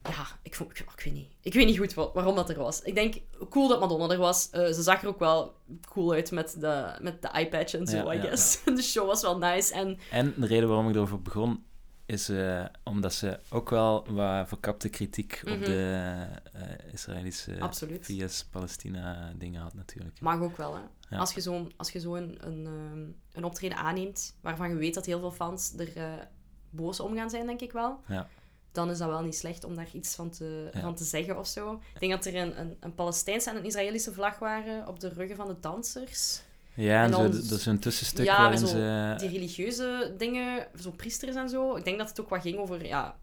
[0.03, 1.29] Ja, ik, vond, ik, ik weet niet.
[1.41, 2.83] Ik weet niet goed wat, waarom dat er was.
[2.83, 3.15] Ik denk,
[3.51, 4.51] cool dat Madonna er was.
[4.51, 5.55] Eh, ze zag er ook wel
[5.89, 8.63] cool uit met de, met de eye-patch en zo, Ja, I ja, guess.
[8.65, 9.75] de show was wel nice.
[9.75, 11.65] En En de reden waarom ik erover begon,
[12.07, 15.65] is eh, omdat ze ook wel wat verkapte kritiek op Mhm.
[15.65, 16.17] de
[16.53, 18.07] eh, Israëlische Absoluut.
[18.07, 20.21] VS-Palestina dingen had, natuurlijk.
[20.21, 20.81] Mag ook wel, hè.
[21.09, 21.19] Ja.
[21.19, 24.95] Als je zo, als je zo een, een, ehm, een optreden aanneemt, waarvan je weet
[24.95, 26.29] dat heel veel fans er
[26.71, 28.01] boos om gaan zijn, denk ik wel.
[28.09, 28.29] Ja.
[28.73, 30.81] Dan is dat wel niet slecht om daar iets van te, Ja.
[30.81, 31.81] van te zeggen of zo.
[31.95, 35.09] Ik denk dat er een, een, een Palestijnse en een Israëlische vlag waren op de
[35.09, 36.43] ruggen van de dansers.
[36.75, 39.15] Ja, en, En zo, dat is een tussenstuk Ja, waarin ze...
[39.19, 41.77] Die religieuze dingen, zo priesters en zo.
[41.77, 43.17] Ik denk dat het ook wat ging over ja,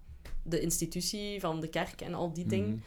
[0.44, 2.70] de institutie van de kerk en al die dingen.
[2.70, 2.78] Mhm.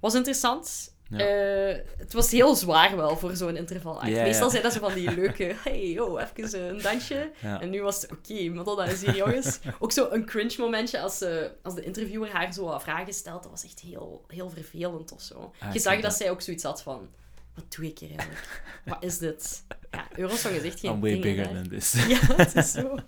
[0.00, 0.94] Was interessant.
[1.10, 1.18] Ja.
[1.18, 4.06] Eh, het was heel zwaar wel voor zo'n interval.
[4.06, 4.50] Ja, Meestal ja.
[4.50, 7.30] zijn dat zo van die leuke, hey, yo, even een dansje.
[7.40, 7.60] Ja.
[7.60, 9.58] En nu was het, oké, Madonna is hier, jongens.
[9.78, 13.42] Ook zo een cringe momentje als, ze, als de interviewer haar zo wat vragen stelt.
[13.42, 15.52] Dat was echt heel, heel vervelend of zo.
[15.58, 17.08] Ah, Je zag dat dat- zij ook zoiets had van,
[17.54, 18.62] wat doe ik hier eigenlijk?
[18.84, 19.62] Wat is dit?
[19.90, 21.54] Ja, Eurosong is echt geen I'm way ding, bigger hè.
[21.54, 21.92] than this.
[22.08, 22.98] Ja, het is zo.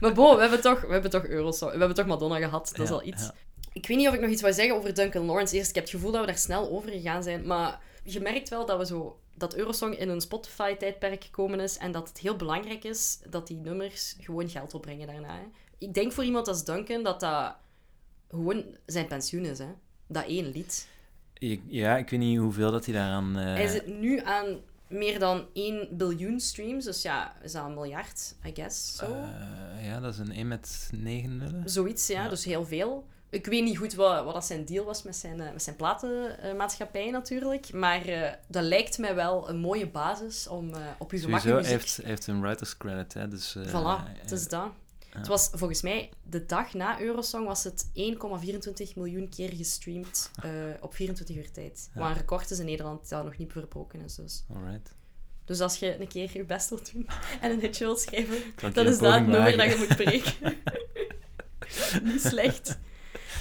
[0.00, 1.72] Maar bon, we hebben toch, we hebben toch Eurosong.
[1.72, 2.72] We hebben toch Madonna gehad.
[2.76, 3.30] Dat is al iets.
[3.72, 5.56] Ik weet niet of ik nog iets wou zeggen over Duncan Lawrence.
[5.56, 7.46] Eerst, ik heb het gevoel dat we daar snel over gegaan zijn.
[7.46, 9.16] Maar je merkt wel dat we zo...
[9.34, 11.78] Dat Eurosong in een Spotify-tijdperk gekomen is.
[11.78, 15.34] En dat het heel belangrijk is dat die nummers gewoon geld opbrengen daarna.
[15.34, 15.44] Hè.
[15.78, 17.54] Ik denk voor iemand als Duncan dat dat
[18.30, 19.58] gewoon zijn pensioen is.
[19.58, 19.66] Hè.
[20.06, 20.88] Dat één lied.
[21.66, 23.36] Ja, ik weet niet hoeveel dat hij daaraan...
[23.38, 26.84] eh, Hij zit nu aan meer dan 1 biljoen streams.
[26.84, 28.96] Dus ja, is dat een miljard, I guess.
[28.96, 29.04] Zo.
[29.04, 31.62] eh, ja, dat is een 1 met 9 nullen.
[31.70, 32.22] Zoiets, ja.
[32.22, 32.28] Ja.
[32.28, 33.06] Dus heel veel.
[33.32, 35.76] Ik weet niet goed wat, wat dat zijn deal was met zijn, eh, met zijn
[35.76, 37.72] platenmaatschappij natuurlijk.
[37.72, 41.56] Maar eh, dat lijkt mij wel een mooie basis om eh, op je gemak Sowieso
[41.56, 41.72] muziek...
[41.72, 43.56] heeft, heeft een writer's credit, hè, dus...
[43.66, 44.70] Voilà, het is dat.
[45.10, 50.30] Het was volgens mij, de dag na Eurosong was het 1,24 miljoen keer gestreamd
[50.80, 51.90] op 24 uur tijd.
[51.94, 52.00] Ja.
[52.00, 54.14] Wat een record is in Nederland dat nog niet verbroken is.
[54.14, 54.44] Dus.
[54.54, 54.94] Alright.
[55.44, 57.08] dus als je een keer je best wilt doen
[57.40, 58.42] en een hitje wilt schrijven,
[58.72, 60.56] dan is dat het nummer dat je moet breken.
[62.12, 62.78] Niet slecht.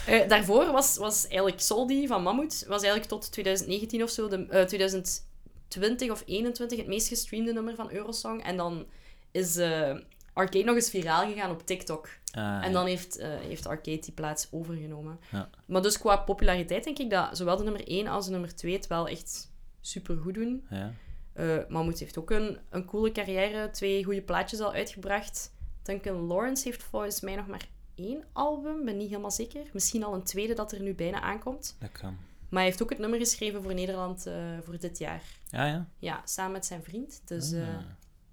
[0.07, 4.45] Eh, daarvoor was, was eigenlijk Soldi van Mammoet, was eigenlijk tot 2019 of zo, de,
[4.49, 8.43] eh, 2020 of 21 het meest gestreamde nummer van Eurosong.
[8.43, 8.85] En dan
[9.31, 9.95] is eh,
[10.33, 12.09] Arcade nog eens viraal gegaan op TikTok.
[12.31, 15.19] Ah, En dan heeft, eh, heeft Arcade die plaats overgenomen.
[15.31, 15.49] Ja.
[15.65, 18.73] Maar dus qua populariteit denk ik dat zowel de nummer 1 als de nummer 2
[18.73, 20.65] het wel echt super goed doen.
[20.69, 20.93] Ja.
[21.33, 25.53] Eh Mammoet heeft ook een, een coole carrière, twee goede plaatjes al uitgebracht.
[25.83, 29.69] Duncan Lawrence heeft volgens mij nog maar één album, ben niet helemaal zeker.
[29.73, 31.75] Misschien al een tweede dat er nu bijna aankomt.
[31.80, 32.17] Dat kan.
[32.49, 35.23] Maar hij heeft ook het nummer geschreven voor Nederland eh, voor dit jaar.
[35.49, 35.88] Ja, ja.
[35.99, 37.21] Ja, samen met zijn vriend.
[37.25, 37.84] Dus eh Ah,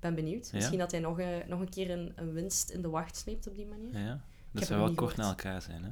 [0.00, 0.46] ben benieuwd.
[0.46, 0.50] Ja.
[0.54, 3.46] Misschien dat hij nog, eh, nog een keer een, een winst in de wacht sleept
[3.48, 3.98] op die manier.
[3.98, 5.90] ja, Dat zou wel kort na elkaar zijn, hè?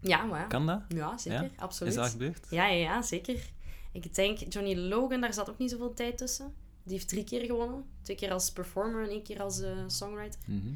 [0.00, 0.46] Ja, maar.
[0.46, 0.82] Kan dat?
[0.88, 1.42] Ja, zeker.
[1.42, 1.48] Ja?
[1.56, 1.92] Absoluut.
[1.92, 2.46] Is dat gebeurd?
[2.50, 3.50] Ja, ja, ja, zeker.
[3.92, 6.54] Ik denk Johnny Logan, daar zat ook niet zoveel tijd tussen.
[6.82, 7.84] Die heeft drie keer gewonnen.
[8.02, 10.40] Twee keer als performer en één keer als eh, songwriter.
[10.46, 10.68] Mhm.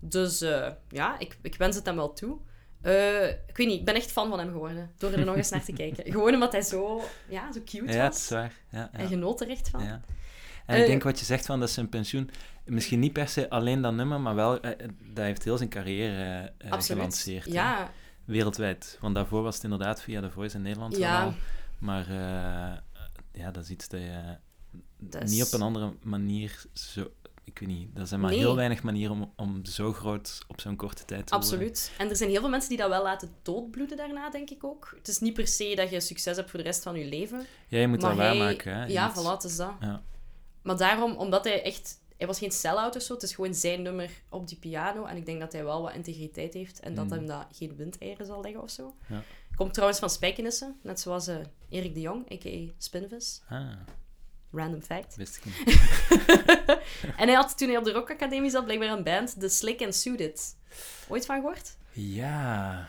[0.00, 2.38] Dus eh, ja, ik, ik wens het hem wel toe.
[2.80, 4.90] Eh, ik weet niet, ik ben echt fan van hem geworden.
[4.98, 6.12] Door er nog eens naar te kijken.
[6.12, 8.22] Gewoon omdat hij zo, ja, zo cute Ja, het was.
[8.22, 8.52] is waar.
[8.70, 9.06] Ja, En ja.
[9.08, 9.84] genoot er echt van.
[9.84, 10.00] ja.
[10.66, 12.30] En Eh, ik denk wat je zegt van dat zijn pensioen,
[12.64, 15.68] misschien niet per se alleen dat nummer, maar wel, eh, eh, dat heeft heel zijn
[15.68, 17.44] carrière eh, gelanceerd.
[17.44, 17.52] hè.
[17.52, 17.90] Ja,
[18.24, 18.98] Wereldwijd.
[19.00, 21.34] Want daarvoor was het inderdaad via The Voice in Nederland Ja.
[21.78, 22.78] Maar eh,
[23.32, 24.36] ja, dat is iets dat je
[24.98, 27.10] dat is- niet op een andere manier zo...
[27.52, 28.38] Ik weet niet, er zijn maar Nee.
[28.38, 31.50] heel weinig manieren om, om zo groot op zo'n korte tijd te worden.
[31.50, 31.92] Absoluut.
[31.98, 34.92] En er zijn heel veel mensen die dat wel laten doodbloeden daarna, denk ik ook.
[34.96, 37.46] Het is niet per se dat je succes hebt voor de rest van je leven.
[37.68, 38.18] Ja, je moet dat hij...
[38.18, 38.74] waarmaken.
[38.76, 38.84] Hè?
[38.84, 39.72] Je Ja, moet- voilà, het is dat.
[39.80, 40.02] Ja.
[40.62, 41.98] Maar daarom, omdat hij echt...
[42.16, 43.12] Hij was geen sell-out of zo.
[43.14, 45.04] Het is gewoon zijn nummer op die piano.
[45.04, 46.80] En ik denk dat hij wel wat integriteit heeft.
[46.80, 47.10] En dat Mm.
[47.12, 48.94] hem dat geen windeieren zal leggen of zo.
[49.08, 49.22] Ja.
[49.54, 50.78] Komt trouwens van Spijkenissen.
[50.82, 51.36] Net zoals eh,
[51.68, 52.72] Erik de Jong, a.k.a.
[52.78, 53.40] Spinvis.
[53.48, 53.70] Ah,
[54.52, 55.16] Random fact.
[55.16, 55.58] wist ik niet.
[57.16, 59.82] En hij had toen hij op de Rock Academie zat, blijkbaar een band, The Slick
[59.82, 60.56] and Suited.
[61.08, 61.76] Ooit van gehoord?
[61.92, 62.88] Ja.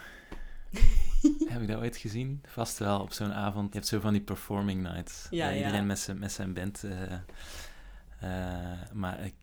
[1.49, 2.41] Heb ik dat ooit gezien?
[2.47, 3.67] Vast wel, op zo'n avond.
[3.73, 5.27] Je hebt zo van die performing nights.
[5.29, 5.57] Ja, ja.
[5.57, 6.83] Iedereen met zijn, met zijn band.
[6.83, 7.13] eh,
[8.19, 9.33] eh, maar ik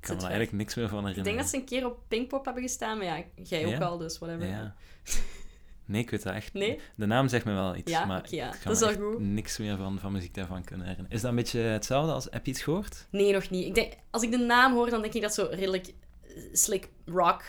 [0.00, 1.24] kan me er eigenlijk niks meer van Ik herinneren.
[1.32, 3.78] denk dat ze een keer op Pinkpop hebben gestaan, maar ja, jij ook Ja?
[3.86, 4.46] al, dus whatever.
[4.46, 4.74] Ja.
[5.90, 6.80] Nee, ik weet dat echt Nee?
[6.94, 8.54] De naam zegt me wel iets, Ja, maar ja.
[8.54, 9.18] ik Dat me goed.
[9.20, 11.16] niks meer van, van muziek daarvan kunnen herinneren.
[11.16, 12.26] Is dat een beetje hetzelfde als...
[12.30, 13.06] Heb je iets gehoord?
[13.10, 13.66] Nee, nog niet.
[13.66, 16.88] Ik denk, als ik de naam hoor, dan denk ik dat zo redelijk eh, slick
[17.06, 17.42] rock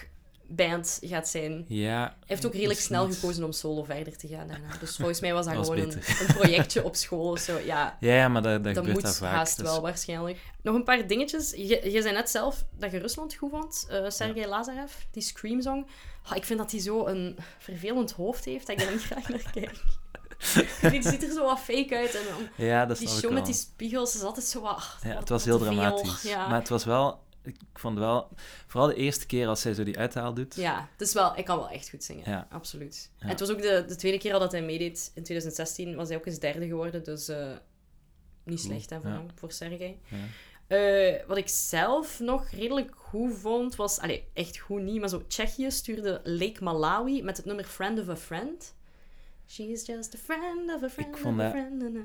[0.56, 1.66] band gaat zijn.
[1.68, 2.00] Ja.
[2.02, 4.78] Hij heeft ook redelijk snel niet- gekozen om solo verder te gaan daarna.
[4.80, 5.94] Dus volgens mij was dat, Dat was gewoon
[6.28, 7.58] een, projectje op school of zo.
[7.60, 9.32] Ja, Ja, ja, maar dat, dat, moet vaak.
[9.34, 10.40] haast dus- wel waarschijnlijk.
[10.62, 11.52] Nog een paar dingetjes.
[11.52, 13.86] Je, je zei net zelf dat je Rusland goed vond.
[13.90, 15.88] Eh Sergei Lazarev, die Scream-song.
[16.24, 19.30] Ah, ik vind dat hij zo een vervelend hoofd heeft, dat ik daar niet graag
[19.30, 19.82] naar kijk.
[20.92, 22.16] die ziet er zo wat fake uit.
[22.16, 24.72] En dan Ja, dat die show met die spiegels is altijd zo wat...
[24.72, 26.22] ah, Ja, het was heel dramatisch.
[26.22, 26.48] Ja.
[26.48, 27.20] Maar het was wel...
[27.43, 28.30] Ik vond wel...
[28.67, 30.56] Vooral de eerste keer als zij zo die uithaal doet.
[30.56, 32.30] Ja, het is wel, ik kan wel echt goed zingen.
[32.30, 32.47] Ja.
[32.49, 33.10] Absoluut.
[33.17, 33.23] Ja.
[33.23, 35.12] En het was ook de, de tweede keer al dat hij meedeed.
[35.15, 37.04] In 2016 was hij ook eens derde geworden.
[37.04, 37.51] Dus eh,
[38.43, 39.15] niet slecht hè, voor Ja.
[39.15, 39.99] hem, voor Sergej.
[40.08, 40.17] Ja.
[40.67, 43.99] Eh, wat ik zelf nog redelijk goed vond, was...
[43.99, 45.27] Allee, echt goed niet, maar zo...
[45.27, 48.75] Tsjechië stuurde Lake Malawi met het nummer Friend of a Friend.
[49.47, 51.97] She is just a friend of a friend vond of a friend.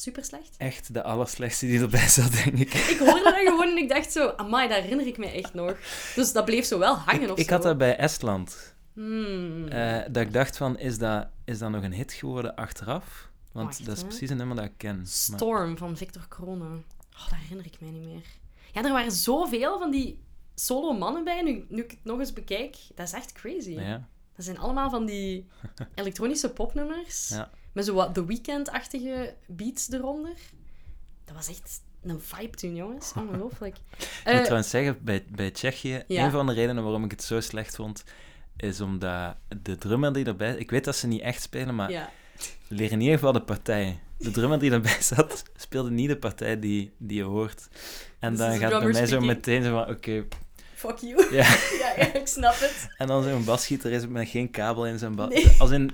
[0.00, 0.54] Super slecht.
[0.56, 2.74] Echt de allerslechtste die erbij zat, denk ik.
[2.94, 4.28] Ik hoorde dat gewoon en ik dacht zo...
[4.28, 5.76] Amai, dat herinner ik me echt nog.
[6.14, 8.74] Dus dat bleef zo wel hangen Ik, of ik had dat bij Estland.
[8.92, 9.68] Hmm.
[9.68, 13.30] eh, dat ik dacht van, is dat, is dat nog een hit geworden achteraf?
[13.52, 14.08] Want Wacht, dat is hè.
[14.08, 14.96] precies een nummer dat ik ken.
[14.96, 16.84] Maar- Storm van Victor Kronen.
[17.16, 18.24] Oh, dat herinner ik mij niet meer.
[18.72, 20.22] Ja, er waren zoveel van die
[20.54, 21.42] solo mannen bij.
[21.42, 23.70] Nu, nu ik het nog eens bekijk, dat is echt crazy.
[23.70, 25.46] ja, Dat zijn allemaal van die
[25.94, 27.28] elektronische popnummers.
[27.28, 27.50] Ja.
[27.78, 30.32] Met zo wat The Weeknd-achtige beats eronder.
[31.24, 33.12] Dat was echt een vibe doen, jongens.
[33.16, 33.76] Ongelooflijk.
[33.98, 36.24] Ik Eh, moet trouwens zeggen, bij, bij Tsjechië, Ja.
[36.24, 38.04] een van de redenen waarom ik het zo slecht vond,
[38.56, 40.54] is omdat de drummer die erbij...
[40.56, 42.10] Ik weet dat ze niet echt spelen, maar ja.
[42.68, 44.00] leer in ieder geval de partij.
[44.18, 47.68] De drummer die erbij zat, speelde niet de partij die, die je hoort.
[48.18, 50.24] En This dan gaat bij mij zo meteen zo van, oké...
[50.74, 51.34] Fuck you.
[51.34, 51.42] ja.
[51.82, 52.94] ja, ja, ik snap het.
[52.96, 55.28] En dan zo'n basgieter is met geen kabel in zijn bas.
[55.28, 55.54] Nee.
[55.58, 55.90] Als in,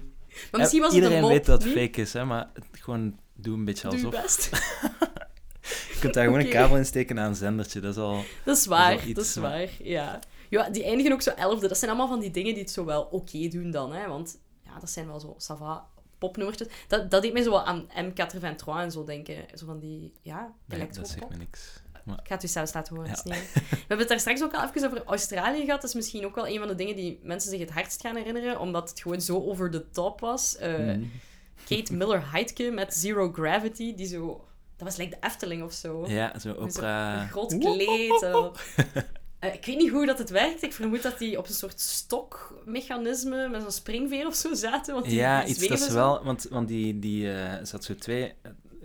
[0.51, 3.19] Maar misschien was het iedereen een mop, weet dat het fake is, hè, maar gewoon
[3.35, 4.23] doe een beetje Doe je alsof.
[4.23, 4.49] best.
[5.93, 8.25] Je kunt daar gewoon een kabel in steken aan een zendertje, dat is al...
[8.45, 10.19] Dat is waar, iets, dat is maar- waar, ja.
[10.51, 11.69] Ja, die eindigen ook zo elfde.
[11.69, 14.09] Dat zijn allemaal van die dingen die het zo wel oké doen dan, hè.
[14.09, 15.87] Want ja, dat zijn wel zo sava
[16.19, 16.69] popnummertjes.
[16.89, 19.37] Dat, dat deed mij zo wel aan M83 en zo denken.
[19.55, 21.83] Zo van die, ja, Nee, dat zegt me niks.
[22.05, 23.11] Maar, Ik ga het u zelfs laten horen.
[23.11, 23.23] Ja.
[23.25, 25.81] We hebben het daar straks ook al even over Australië gehad.
[25.81, 28.17] Dat is misschien ook wel een van de dingen die mensen zich het hardst gaan
[28.17, 30.57] herinneren, omdat het gewoon zo over the top was.
[30.57, 31.03] Eh, Mhm.
[31.69, 34.45] Kate Miller-Heidke met Zero Gravity, die zo...
[34.77, 36.05] Dat was like de Efteling of zo.
[36.09, 37.27] Ja, zo opera...
[37.27, 38.23] groot kleed.
[39.39, 40.63] Eh, ik weet niet hoe dat het werkt.
[40.63, 44.95] Ik vermoed dat die op een soort stokmechanisme met zo'n springveer of zo zaten.
[44.95, 46.25] Want die, Ja, iets dat ze wel...
[46.25, 48.35] Want, want die, die eh, zat zo twee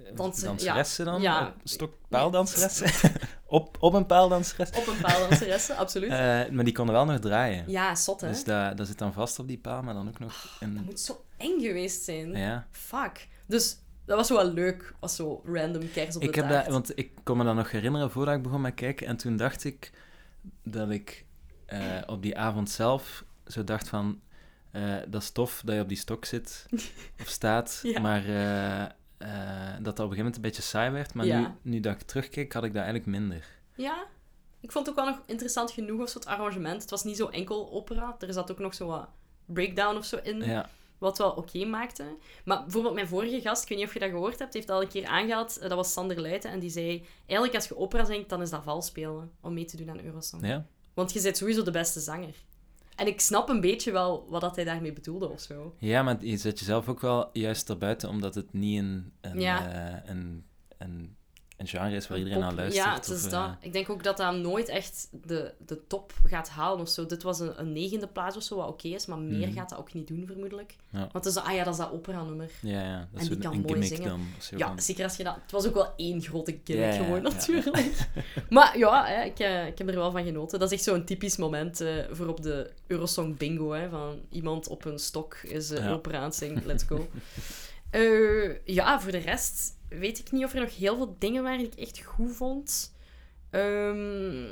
[0.09, 1.21] eh, Dansen- danseressen dan.
[1.21, 1.47] ja.
[1.47, 3.11] Op Stok paaldanseressen.
[3.45, 4.69] op, op een paaldanseres.
[4.69, 6.09] Op een paal danseressen, absoluut.
[6.11, 6.17] Eh,
[6.49, 7.63] maar die konden wel nog draaien.
[7.67, 8.27] ja, zot hè.
[8.27, 10.83] Dus dat, dat zit dan vast op die paal, maar dan ook nog Dat een...
[10.85, 12.31] moet zo eng geweest zijn.
[12.35, 12.67] Ja.
[12.71, 13.27] Fuck.
[13.45, 16.63] Dus dat was wel leuk, als zo random kers op de Ik heb taart.
[16.63, 19.07] dat, want ik kon me dat nog herinneren voordat ik begon met kijken.
[19.07, 19.91] En toen dacht ik
[20.63, 21.25] dat ik
[21.65, 24.19] eh, op die avond zelf zo dacht van...
[24.71, 26.65] eh, dat is tof dat je op die stok zit
[27.21, 27.99] of staat, Ja.
[27.99, 28.23] maar
[29.19, 29.29] eh,
[29.73, 31.13] dat dat op een gegeven moment een beetje saai werd.
[31.13, 31.39] Maar Ja.
[31.39, 33.45] nu, nu dat ik terugkeek, had ik dat eigenlijk minder.
[33.75, 34.05] Ja,
[34.59, 36.81] ik vond het ook wel nog interessant genoeg of het arrangement.
[36.81, 38.15] Het was niet zo enkel opera.
[38.19, 39.07] Er zat ook nog zo wat
[39.45, 40.41] breakdown of zo in.
[40.43, 42.03] Ja, Wat wel oké maakte.
[42.45, 44.81] Maar bijvoorbeeld mijn vorige gast, ik weet niet of je dat gehoord hebt, heeft al
[44.81, 45.57] een keer aangehaald.
[45.57, 46.51] eh, Dat was Sander Luiten.
[46.51, 49.31] En die zei, eigenlijk als je opera zingt, dan is dat vals spelen.
[49.41, 50.45] Om mee te doen aan Eurosong.
[50.47, 50.65] ja.
[50.93, 52.33] Want je bent sowieso de beste zanger.
[52.99, 55.75] En ik snap een beetje wel wat dat hij daarmee bedoelde of zo.
[55.77, 59.71] ja, maar je zet jezelf ook wel juist erbuiten, omdat het niet een, een, Ja.
[59.71, 60.43] eh, een,
[60.77, 61.15] een,
[61.59, 62.85] een genre is waar iedereen aan luistert.
[62.85, 63.45] Ja, het is of, dat.
[63.45, 67.05] eh, Ik denk ook dat dat nooit echt de, de top gaat halen of zo.
[67.05, 69.57] Dit was een, een negende plaats of zo, wat oké is, maar meer Mhm.
[69.57, 70.75] gaat dat ook niet doen, vermoedelijk.
[70.89, 70.99] Ja.
[70.99, 72.49] Want het is, ah ja, dat is dat opera-nummer.
[72.61, 74.07] ja, ja, dat En is die zo kan een mooi zingen.
[74.09, 74.21] dan.
[74.57, 75.35] Ja, van- zeker als je dat...
[75.41, 77.93] Het was ook wel één grote gimmick Ja, gewoon, natuurlijk.
[78.49, 80.59] maar ja, hè, ik, eh, ik heb er wel van genoten.
[80.59, 84.67] Dat is echt zo'n typisch moment eh, voor op de Eurosong bingo, hè, van iemand
[84.67, 87.07] op een stok is opera aan het zingen, let's go.
[88.65, 91.67] Ja, voor de rest weet ik niet of er nog heel veel dingen waren die
[91.67, 92.93] ik echt goed vond.
[93.49, 94.45] Ehm,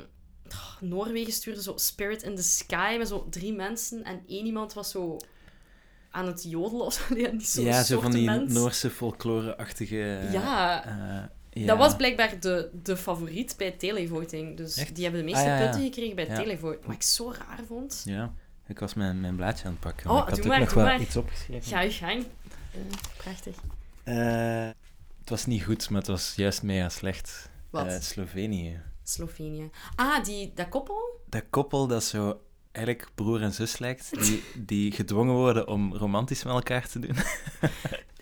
[0.48, 4.72] oh, Noorwegen stuurde zo Spirit in the Sky met zo drie mensen en één iemand
[4.72, 5.16] was zo
[6.10, 7.14] aan het jodelen of zo.
[7.16, 8.30] Ja, zo'n ja, zo van die.
[8.30, 10.28] Noorse folklore-achtige...
[10.32, 11.66] Ja, eh, ja.
[11.66, 14.56] dat was blijkbaar de, de favoriet bij televoting.
[14.56, 14.94] Dus Echt?
[14.94, 15.62] die hebben de meeste Ah, ja, ja.
[15.62, 16.84] punten gekregen bij televoting.
[16.84, 18.02] Wat ik zo raar vond.
[18.04, 18.32] Ja,
[18.66, 20.10] ik was mijn, mijn blaadje aan het pakken.
[20.10, 21.00] Oh, ik had ook maar, nog wel maar.
[21.00, 21.68] iets opgeschreven.
[21.70, 22.26] Ga je gang.
[22.72, 22.80] Eh,
[23.16, 23.56] prachtig.
[24.04, 24.68] Eh,
[25.28, 27.50] het was niet goed, maar het was juist mega slecht.
[27.70, 27.86] Wat?
[27.86, 28.80] Eh, Slovenië.
[29.04, 29.70] Slovenië.
[29.94, 31.20] Ah, die, dat koppel?
[31.26, 32.40] Dat koppel dat zo
[32.72, 37.16] eigenlijk broer en zus lijkt, die, die gedwongen worden om romantisch met elkaar te doen.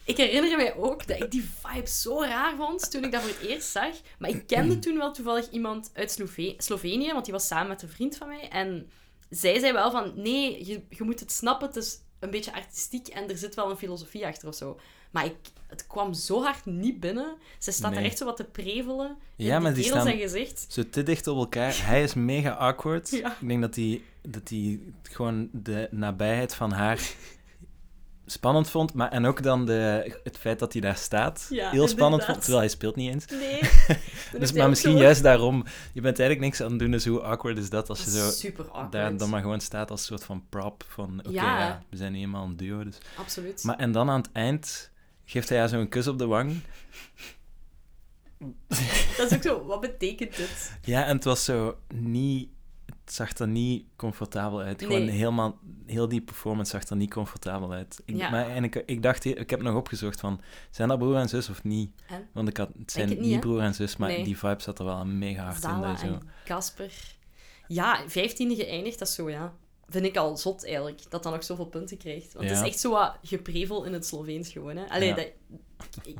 [0.05, 3.31] Ik herinner mij ook dat ik die vibe zo raar vond toen ik dat voor
[3.31, 3.95] het eerst zag.
[4.19, 7.83] Maar ik kende toen wel toevallig iemand uit Slove- Slovenië, want die was samen met
[7.83, 8.49] een vriend van mij.
[8.49, 8.91] En
[9.31, 13.09] zij zei wel van, nee, je, je moet het snappen, het is een beetje artistiek
[13.09, 14.81] en er zit wel een filosofie achter of zo.
[15.11, 15.37] Maar ik,
[15.67, 17.35] het kwam zo hard niet binnen.
[17.59, 18.01] Ze staat Nee.
[18.01, 20.67] er echt zo wat te prevelen Ja, maar die staan- zijn gezicht.
[20.69, 21.75] Zo te dicht op elkaar.
[21.87, 23.11] Hij is mega awkward.
[23.11, 23.37] Ja.
[23.41, 27.01] Ik denk dat hij dat hij gewoon de nabijheid van haar
[28.27, 28.95] spannend vond.
[28.95, 31.47] Maar, en ook dan de, het feit dat hij daar staat.
[31.51, 33.25] Ja, heel spannend vond, terwijl hij speelt niet eens.
[33.27, 33.61] Nee.
[34.41, 35.65] Dus, maar misschien juist daarom.
[35.93, 38.15] Je bent eigenlijk niks aan het doen, dus hoe awkward is dat als je Dat
[38.15, 40.85] is zo super daar dan maar gewoon staat als soort van prop.
[40.89, 41.59] Van oké, Ja.
[41.59, 41.83] ja.
[41.91, 42.85] we zijn eenmaal een duo.
[42.85, 42.99] Dus.
[43.19, 43.63] Absoluut.
[43.65, 44.91] Maar en dan aan het eind
[45.27, 46.61] geeft hij haar zo'n kus op de wang.
[49.17, 50.79] Dat is ook zo, wat betekent dit?
[50.85, 52.49] Ja, en het was zo niet...
[53.05, 54.83] Het zag er niet comfortabel uit.
[54.83, 55.59] Gewoon helemaal...
[55.87, 58.03] Heel die performance zag er niet comfortabel uit.
[58.05, 58.31] Ik, Ja.
[58.31, 59.25] maar, en ik, ik dacht...
[59.25, 60.41] Ik heb nog opgezocht van...
[60.71, 61.91] Zijn dat broer en zus of niet?
[62.07, 62.29] En?
[62.33, 64.25] Want ik had, het zijn het niet, broer en zus, maar Nee.
[64.25, 65.61] die vibe zat er wel mega hard in.
[65.61, 66.93] Zala en Casper.
[67.69, 69.55] Ja, vijftiende geëindigd, dat is zo, ja.
[69.89, 72.33] Vind ik al zot, eigenlijk, dat dat nog zoveel punten krijgt.
[72.33, 74.85] Want het is echt zo wat geprevel in het Sloveens gewoon, hè.
[74.89, 75.15] Allee, Ja.
[75.15, 75.27] dat...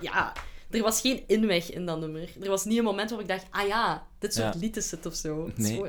[0.01, 0.33] Ja,
[0.71, 2.31] er was geen inweg in dat nummer.
[2.43, 4.61] Er was niet een moment waarop ik dacht, ah ja, dit soort Ja.
[4.61, 5.51] lied is het of zo.
[5.57, 5.83] Nee.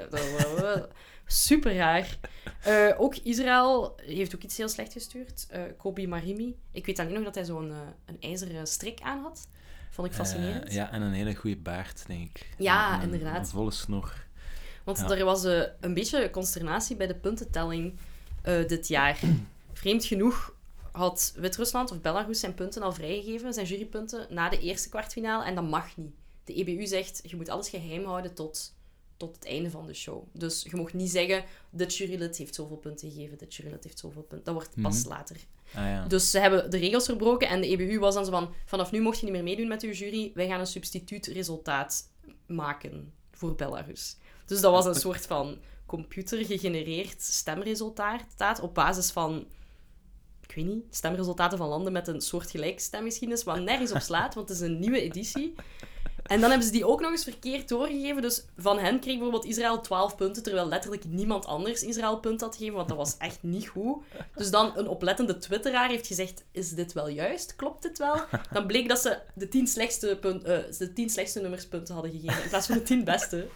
[1.26, 2.18] Super raar.
[2.64, 5.46] Eh, ook Israël heeft ook iets heel slecht gestuurd.
[5.50, 6.56] Eh Kobi Marimi.
[6.72, 9.48] Ik weet alleen nog dat hij zo'n eh, een ijzeren strik aan had.
[9.90, 10.74] Vond ik fascinerend.
[10.74, 12.48] ja, en een hele goede baard, denk ik.
[12.58, 13.40] Ja, En een- inderdaad.
[13.40, 14.26] Een volle snor.
[14.96, 15.16] Want Ja.
[15.18, 17.98] er was eh, een beetje consternatie bij de puntentelling
[18.42, 19.20] eh, dit jaar.
[19.74, 20.56] Vreemd genoeg
[20.92, 25.46] had Wit-Rusland of Belarus zijn punten al vrijgegeven, zijn jurypunten, na de eerste kwartfinale.
[25.46, 26.14] En dat mag niet.
[26.44, 28.74] De EBU zegt, je moet alles geheim houden tot,
[29.18, 30.24] tot het einde van de show.
[30.34, 34.22] Dus je mag niet zeggen, dit jurylid heeft zoveel punten gegeven, dit jurylid heeft zoveel
[34.22, 34.46] punten.
[34.46, 35.10] Dat wordt pas Mhm.
[35.10, 35.36] later.
[35.74, 36.08] Ah ja.
[36.08, 39.02] Dus ze hebben de regels verbroken en de EBU was dan zo van, vanaf nu
[39.02, 42.10] mocht je niet meer meedoen met uw jury, wij gaan een substituutresultaat
[42.46, 44.18] maken voor Belarus.
[44.48, 49.46] Dus dat was een soort van computergegenereerd stemresultaat op basis van,
[50.42, 54.50] ik weet niet, stemresultaten van landen met een soortgelijk stemgeschiedenis, wat nergens op slaat, want
[54.50, 55.56] het is een nieuwe editie.
[56.28, 58.22] En dan hebben ze die ook nog eens verkeerd doorgegeven.
[58.22, 62.56] Dus van hen kreeg bijvoorbeeld Israël 12 punten, terwijl letterlijk niemand anders Israël punten had
[62.56, 64.04] gegeven, want dat was echt niet goed.
[64.36, 67.56] Dus dan een oplettende twitteraar heeft gezegd, is dit wel juist?
[67.56, 68.22] Klopt dit wel?
[68.52, 72.12] Dan bleek dat ze de 10 slechtste, punt, eh, de 10 slechtste nummers punten hadden
[72.12, 73.48] gegeven, in plaats van de 10 beste.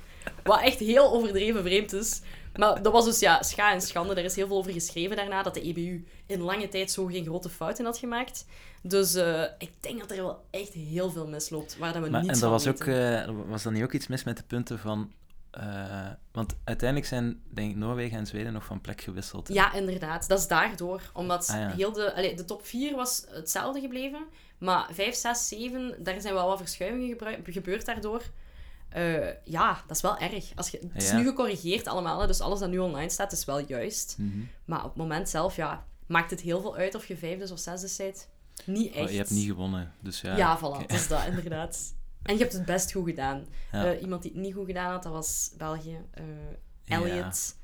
[0.44, 2.22] Wat echt heel overdreven vreemd is.
[2.56, 4.16] Maar dat was dus ja, scha en schande.
[4.16, 7.26] Er is heel veel over geschreven daarna, dat de EBU in lange tijd zo geen
[7.26, 8.46] grote fouten had gemaakt.
[8.82, 12.22] Dus eh, ik denk dat er wel echt heel veel misloopt, waar dat we Maar,
[12.22, 14.80] niets en dat was ook, eh, was er niet ook iets mis met de punten
[14.80, 15.12] van...
[15.52, 19.48] eh, want uiteindelijk zijn, denk ik, Noorwegen en Zweden nog van plek gewisseld.
[19.48, 19.54] hè?
[19.54, 20.28] Ja, inderdaad.
[20.28, 21.02] Dat is daardoor.
[21.14, 21.70] Omdat Ah, ja.
[21.70, 24.26] heel de, allee, de top 4 was hetzelfde gebleven.
[24.58, 28.22] Maar 5, 6, 7, daar zijn wel wat verschuivingen gebeurd daardoor.
[28.91, 30.51] Eh, ja, dat is wel erg.
[30.56, 31.17] Als je, het is Ja.
[31.17, 34.15] nu gecorrigeerd allemaal, hè, dus alles dat nu online staat is wel juist.
[34.17, 34.39] Mhm.
[34.65, 37.60] Maar op het moment zelf, ja, maakt het heel veel uit of je vijfde of
[37.60, 38.27] zesde bent.
[38.65, 39.06] Niet echt.
[39.06, 40.36] Oh, je hebt niet gewonnen, dus ja.
[40.38, 41.80] Ja, voilà, dat is dat, inderdaad.
[42.21, 43.45] En je hebt het best goed gedaan.
[43.71, 43.86] Ja.
[43.86, 45.97] Eh, iemand die het niet goed gedaan had, dat was België.
[46.12, 46.23] eh
[46.86, 46.95] Ja.
[46.95, 47.56] Elliot.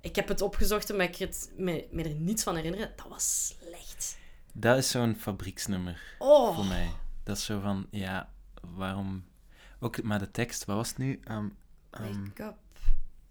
[0.00, 2.92] Ik heb het opgezocht omdat ik het, me, me er niets van herinner.
[2.96, 4.16] Dat was slecht.
[4.52, 6.90] Dat is zo'n fabrieksnummer Oh, voor mij.
[7.22, 8.28] Dat is zo van, ja,
[8.74, 9.24] waarom...
[9.84, 11.20] Ook, maar de tekst, wat was het nu?
[11.24, 11.48] Ehm,
[11.90, 12.56] ehm, wake up.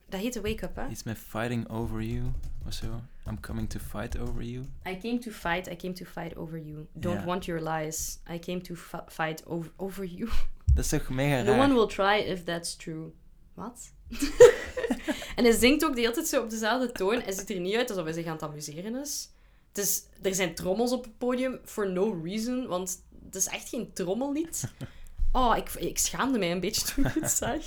[0.09, 0.87] Dat heette Wake Up, hè?
[0.87, 2.31] iets met fighting over you,
[2.65, 3.01] of zo.
[3.27, 4.65] I'm coming to fight over you.
[4.87, 6.87] I came to fight, I came to fight over you.
[6.93, 8.19] Don't want your lies.
[8.29, 10.29] I came to fi- fight over, over you.
[10.75, 11.59] Dat is toch mega No raar?
[11.59, 13.11] one will try if that's true.
[13.53, 13.91] Wat?
[15.35, 17.21] en hij zingt ook de hele tijd zo op dezelfde toon.
[17.21, 19.29] Hij ziet er niet uit alsof hij zich aan het amuseren is.
[19.67, 23.69] Het is er zijn trommels op het podium, for no reason, want het is echt
[23.69, 24.63] geen trommellied.
[25.35, 27.61] Oh, ik, ik schaamde mij een beetje toen ik het zag.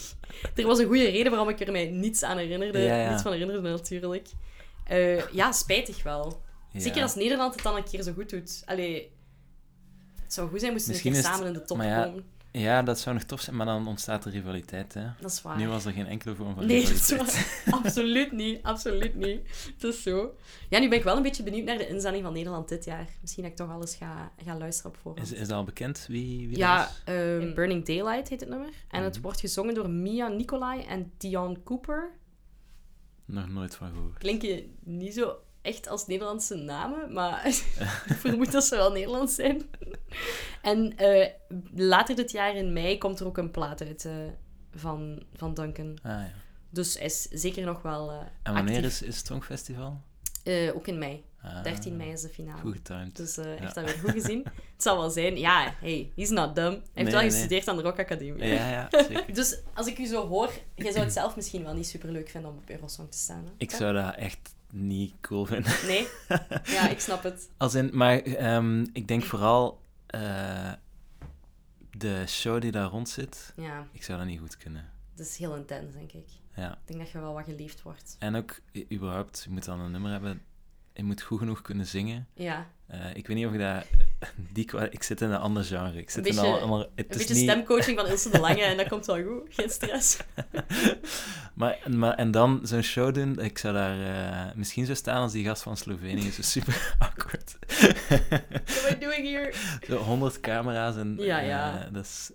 [0.55, 2.79] Er was een goede reden waarom ik er mij niets aan herinnerde.
[2.79, 3.11] Ja, ja.
[3.11, 4.29] Niets van herinnerde, natuurlijk.
[4.85, 6.43] Eh, ja, spijtig wel.
[6.73, 6.81] Ja.
[6.81, 8.63] Zeker als Nederland het dan een keer zo goed doet.
[8.67, 9.11] Allee,
[10.23, 12.25] het zou goed zijn moesten het- samen in de top komen.
[12.59, 15.07] Ja, dat zou nog tof zijn, maar dan ontstaat er rivaliteit, hè.
[15.21, 15.57] Dat is waar.
[15.57, 17.65] Nu was er geen enkele vorm van Nee, dat is rivaliteit.
[17.65, 17.75] waar.
[17.85, 18.63] absoluut niet.
[18.63, 19.41] Absoluut niet.
[19.75, 20.35] Het is zo.
[20.69, 23.09] Ja, nu ben ik wel een beetje benieuwd naar de inzending van Nederland dit jaar.
[23.21, 25.33] Misschien dat ik toch alles ga, ga luisteren op voorhand.
[25.33, 26.93] Is, is dat al bekend wie, wie dat ja, is?
[27.05, 28.69] ehm, Burning Daylight heet het nummer.
[28.91, 29.23] En het Mhm.
[29.23, 32.11] wordt gezongen door Mia Nicolai en Dion Cooper.
[33.25, 34.19] Nog nooit van gehoord.
[34.19, 35.37] Klinken niet zo
[35.67, 37.47] echt als Nederlandse namen, maar
[38.09, 39.63] ik vermoed dat ze wel Nederlands zijn.
[40.63, 41.29] en eh,
[41.75, 44.13] later dit jaar in mei komt er ook een plaat uit eh,
[44.75, 45.99] van, van Duncan.
[46.03, 46.31] Ah ja.
[46.71, 48.91] Dus hij is zeker nog wel eh En wanneer actief.
[48.93, 50.01] is, is het Songfestival?
[50.75, 51.25] Ook in mei.
[51.43, 52.61] Ah, 13 mei is de finale.
[52.61, 53.17] Goed getimed.
[53.17, 53.61] Dus hij Ja.
[53.61, 54.43] heeft dat weer goed gezien.
[54.45, 55.39] Het zal wel zijn.
[55.39, 56.73] Ja, hey, he's not dumb.
[56.75, 57.31] Hij heeft wel nee.
[57.31, 58.45] gestudeerd aan de Rock Academie.
[58.45, 59.35] Ja, ja, zeker.
[59.35, 62.29] Dus als ik u zo hoor, jij zou het zelf misschien wel niet super leuk
[62.29, 63.45] vinden om op Eurosong te staan.
[63.45, 63.51] Hè?
[63.59, 65.73] Ik zou dat echt niet cool vinden.
[65.87, 66.09] Nee?
[66.77, 67.49] Ja, ik snap het.
[67.57, 70.73] Als in, maar ehm, ik denk vooral eh,
[71.91, 74.91] de show die daar rond zit, Ja, ik zou dat niet goed kunnen.
[75.15, 76.27] dat is heel intens, denk ik.
[76.57, 76.73] Ja.
[76.73, 78.17] Ik denk dat je wel wat geliefd wordt.
[78.19, 78.61] En ook,
[78.93, 80.43] überhaupt, je moet dan een nummer hebben,
[80.97, 82.27] je moet goed genoeg kunnen zingen.
[82.35, 83.85] Ja, Eh, ik weet niet of ik dat...
[84.53, 85.99] Die, ik zit in een ander genre.
[85.99, 86.89] Ik zit Een in beetje- een ander...
[86.95, 87.43] Het een beetje niet...
[87.43, 89.43] stemcoaching van Ilse de Lange en dat komt wel goed.
[89.55, 90.17] Geen stress.
[91.55, 94.01] Maar, maar, en dan zo'n show doen, ik zou daar
[94.49, 97.57] eh, misschien zo staan als die gast van Slovenië, zo super awkward.
[98.65, 99.53] What doing here?
[99.87, 101.85] zo honderd camera's en Ja, ja.
[101.87, 102.31] eh, dat is,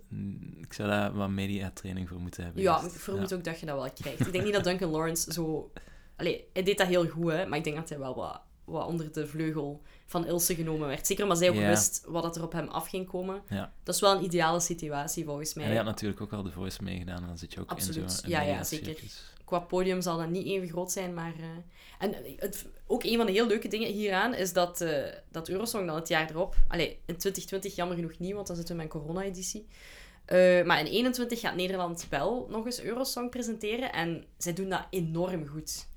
[0.62, 2.62] ik zou daar wat mediatraining voor moeten hebben.
[2.62, 3.36] Ja, ik vermoed Ja.
[3.36, 4.20] ook dat je dat wel krijgt.
[4.20, 5.72] Ik denk niet dat Duncan Lawrence zo...
[6.16, 7.46] Allee, hij deed dat heel goed, hè.
[7.46, 11.08] Maar ik denk dat hij wel wat, wat onder de vleugel van Ilse genomen werd.
[11.08, 13.42] Zeker omdat zij ook wist wat dat er op hem af ging komen.
[13.50, 13.72] Ja.
[13.84, 15.64] Dat is wel een ideale situatie, volgens mij.
[15.64, 18.04] En hij had natuurlijk ook al de voice meegedaan, dan zit je ook Absoluut.
[18.04, 18.98] in zo'n Ja, ja, zeker.
[19.46, 21.34] Qua podium zal dat niet even groot zijn, maar...
[21.40, 21.46] eh,
[22.00, 25.86] En het, ook een van de heel leuke dingen hieraan is dat, eh, dat Eurosong
[25.88, 26.56] dan het jaar erop...
[26.68, 29.68] Allee, in 2020 jammer genoeg niet, want dan zitten we met een corona-editie.
[30.26, 34.86] Eh, maar in 21 gaat Nederland wel nog eens Eurosong presenteren en zij doen dat
[34.90, 35.88] enorm goed.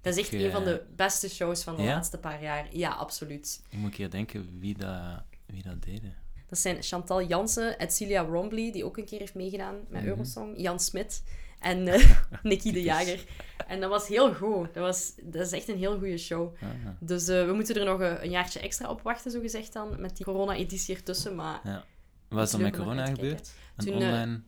[0.00, 2.66] Dat is echt Ik, een van eh, de beste shows van de laatste paar jaar.
[2.70, 3.62] Ja, absoluut.
[3.68, 6.14] Ik moet een keer denken wie dat, wie dat deden.
[6.46, 10.10] Dat zijn Chantal Jansen, Edcilia Rombly, die ook een keer heeft meegedaan met Mhm.
[10.10, 11.22] Eurosong, Jan Smit
[11.58, 12.10] en eh
[12.42, 12.82] Nicky de.
[12.82, 13.24] Jager.
[13.66, 14.74] En dat was heel goed.
[14.74, 16.54] Dat, was, dat is echt een heel goede show.
[16.62, 16.68] Ah,
[17.00, 20.00] Dus eh, we moeten er nog een, een jaartje extra op wachten, zo gezegd dan,
[20.00, 21.34] met die corona-editie ertussen.
[21.34, 21.84] Maar ja.
[22.28, 23.50] Wat is er met corona gebeurd?
[23.76, 24.42] Een Toen, eh, online...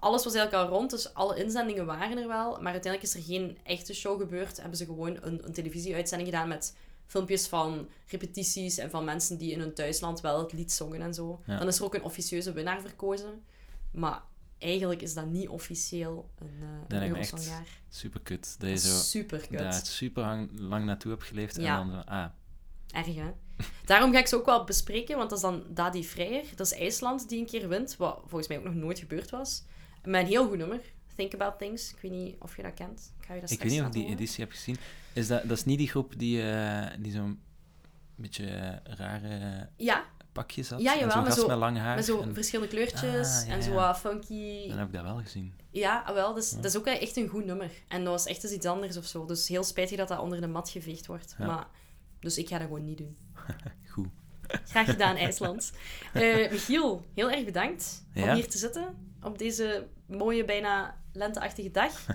[0.00, 2.50] Alles was eigenlijk al rond, dus alle inzendingen waren er wel.
[2.60, 4.60] Maar uiteindelijk is er geen echte show gebeurd.
[4.60, 6.76] Hebben ze gewoon een, een televisieuitzending gedaan met
[7.06, 11.14] filmpjes van repetities en van mensen die in hun thuisland wel het lied zongen en
[11.14, 11.40] zo.
[11.46, 11.58] Ja.
[11.58, 13.42] Dan is er ook een officieuze winnaar verkozen.
[13.90, 14.22] Maar
[14.58, 17.66] eigenlijk is dat niet officieel een, uh, Dat een Eurosongjaar.
[17.88, 18.56] super kut.
[18.58, 19.86] Dat je zo Super daar kut.
[19.86, 21.80] super hang- lang naartoe hebt geleefd Ja.
[21.80, 22.24] en dan zo, ah,
[22.92, 23.30] Erg, hè?
[23.84, 26.44] Daarom ga ik ze ook wel bespreken, want dat is dan Dadi Freyer.
[26.56, 29.64] Dat is IJsland die een keer wint, wat volgens mij ook nog nooit gebeurd was.
[30.04, 30.80] Met een heel goed nummer.
[31.16, 31.90] Think About Things.
[31.94, 33.12] Ik weet niet of je dat kent.
[33.20, 34.76] Ik ga je dat ik weet niet of ik die editie heb gezien.
[35.12, 37.40] Is dat, dat is niet die groep die, eh, die zo'n
[38.14, 40.80] beetje eh, rare Ja, pakjes had?
[40.80, 41.94] Ja, en jawel, zo'n met zo- lang haar.
[41.96, 44.68] met zo en- verschillende kleurtjes Ah, ja, en zo wat funky.
[44.68, 45.52] Dan heb ik dat wel gezien.
[45.70, 47.70] Ja, ah, wel, dus, dat is ook echt een goed nummer.
[47.88, 49.24] En dat was echt eens iets anders of zo.
[49.24, 51.34] Dus heel spijtig dat dat onder de mat geveegd wordt.
[51.38, 51.66] Maar,
[52.20, 53.16] dus ik ga dat gewoon niet doen.
[53.92, 54.08] Goed.
[54.64, 55.72] Graag gedaan, IJsland.
[56.12, 61.92] Eh, Michiel, heel erg bedankt om hier te zitten op deze mooie, bijna lenteachtige dag.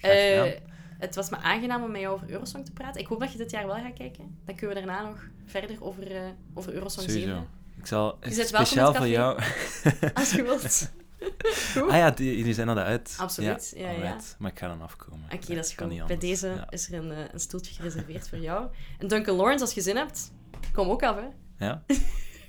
[0.00, 0.52] Eh,
[0.98, 3.00] het was me aangenaam om met jou over Eurosong te praten.
[3.00, 4.38] Ik hoop dat je dit jaar wel gaat kijken.
[4.44, 6.22] Dan kunnen we daarna nog verder over, eh,
[6.54, 7.46] over Eurosong zeven.
[7.78, 9.42] Ik zal Je speciaal voor jou...
[10.14, 10.90] Als je wilt.
[11.76, 11.90] Goed?
[11.90, 13.16] Ah ja, die, jullie zijn al uit.
[13.18, 14.16] Absoluut, ja, ja.
[14.38, 15.24] Maar ik ga dan afkomen.
[15.32, 16.06] Oké, dat is goed.
[16.06, 18.66] Bij deze is er een, eh, een stoeltje gereserveerd voor jou.
[18.98, 20.32] En Duncan Lawrence, als je zin hebt,
[20.72, 21.26] kom ook af, hè.
[21.66, 21.82] Ja?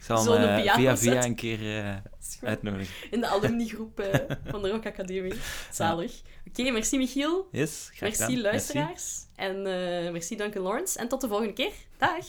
[0.01, 1.95] Ik zal hem eh, via via een keer eh,
[2.41, 2.93] uitnodigen.
[3.11, 4.19] In de alumnigroep eh,
[4.51, 5.33] van de Rock Academie.
[5.71, 6.21] Zalig.
[6.47, 7.47] Oké, merci Michiel.
[7.51, 8.41] Yes, graag Merci gedaan.
[8.41, 9.25] luisteraars.
[9.35, 10.99] En eh, merci Duncan Lawrence.
[10.99, 11.71] En tot de volgende keer.
[11.97, 12.25] Dag!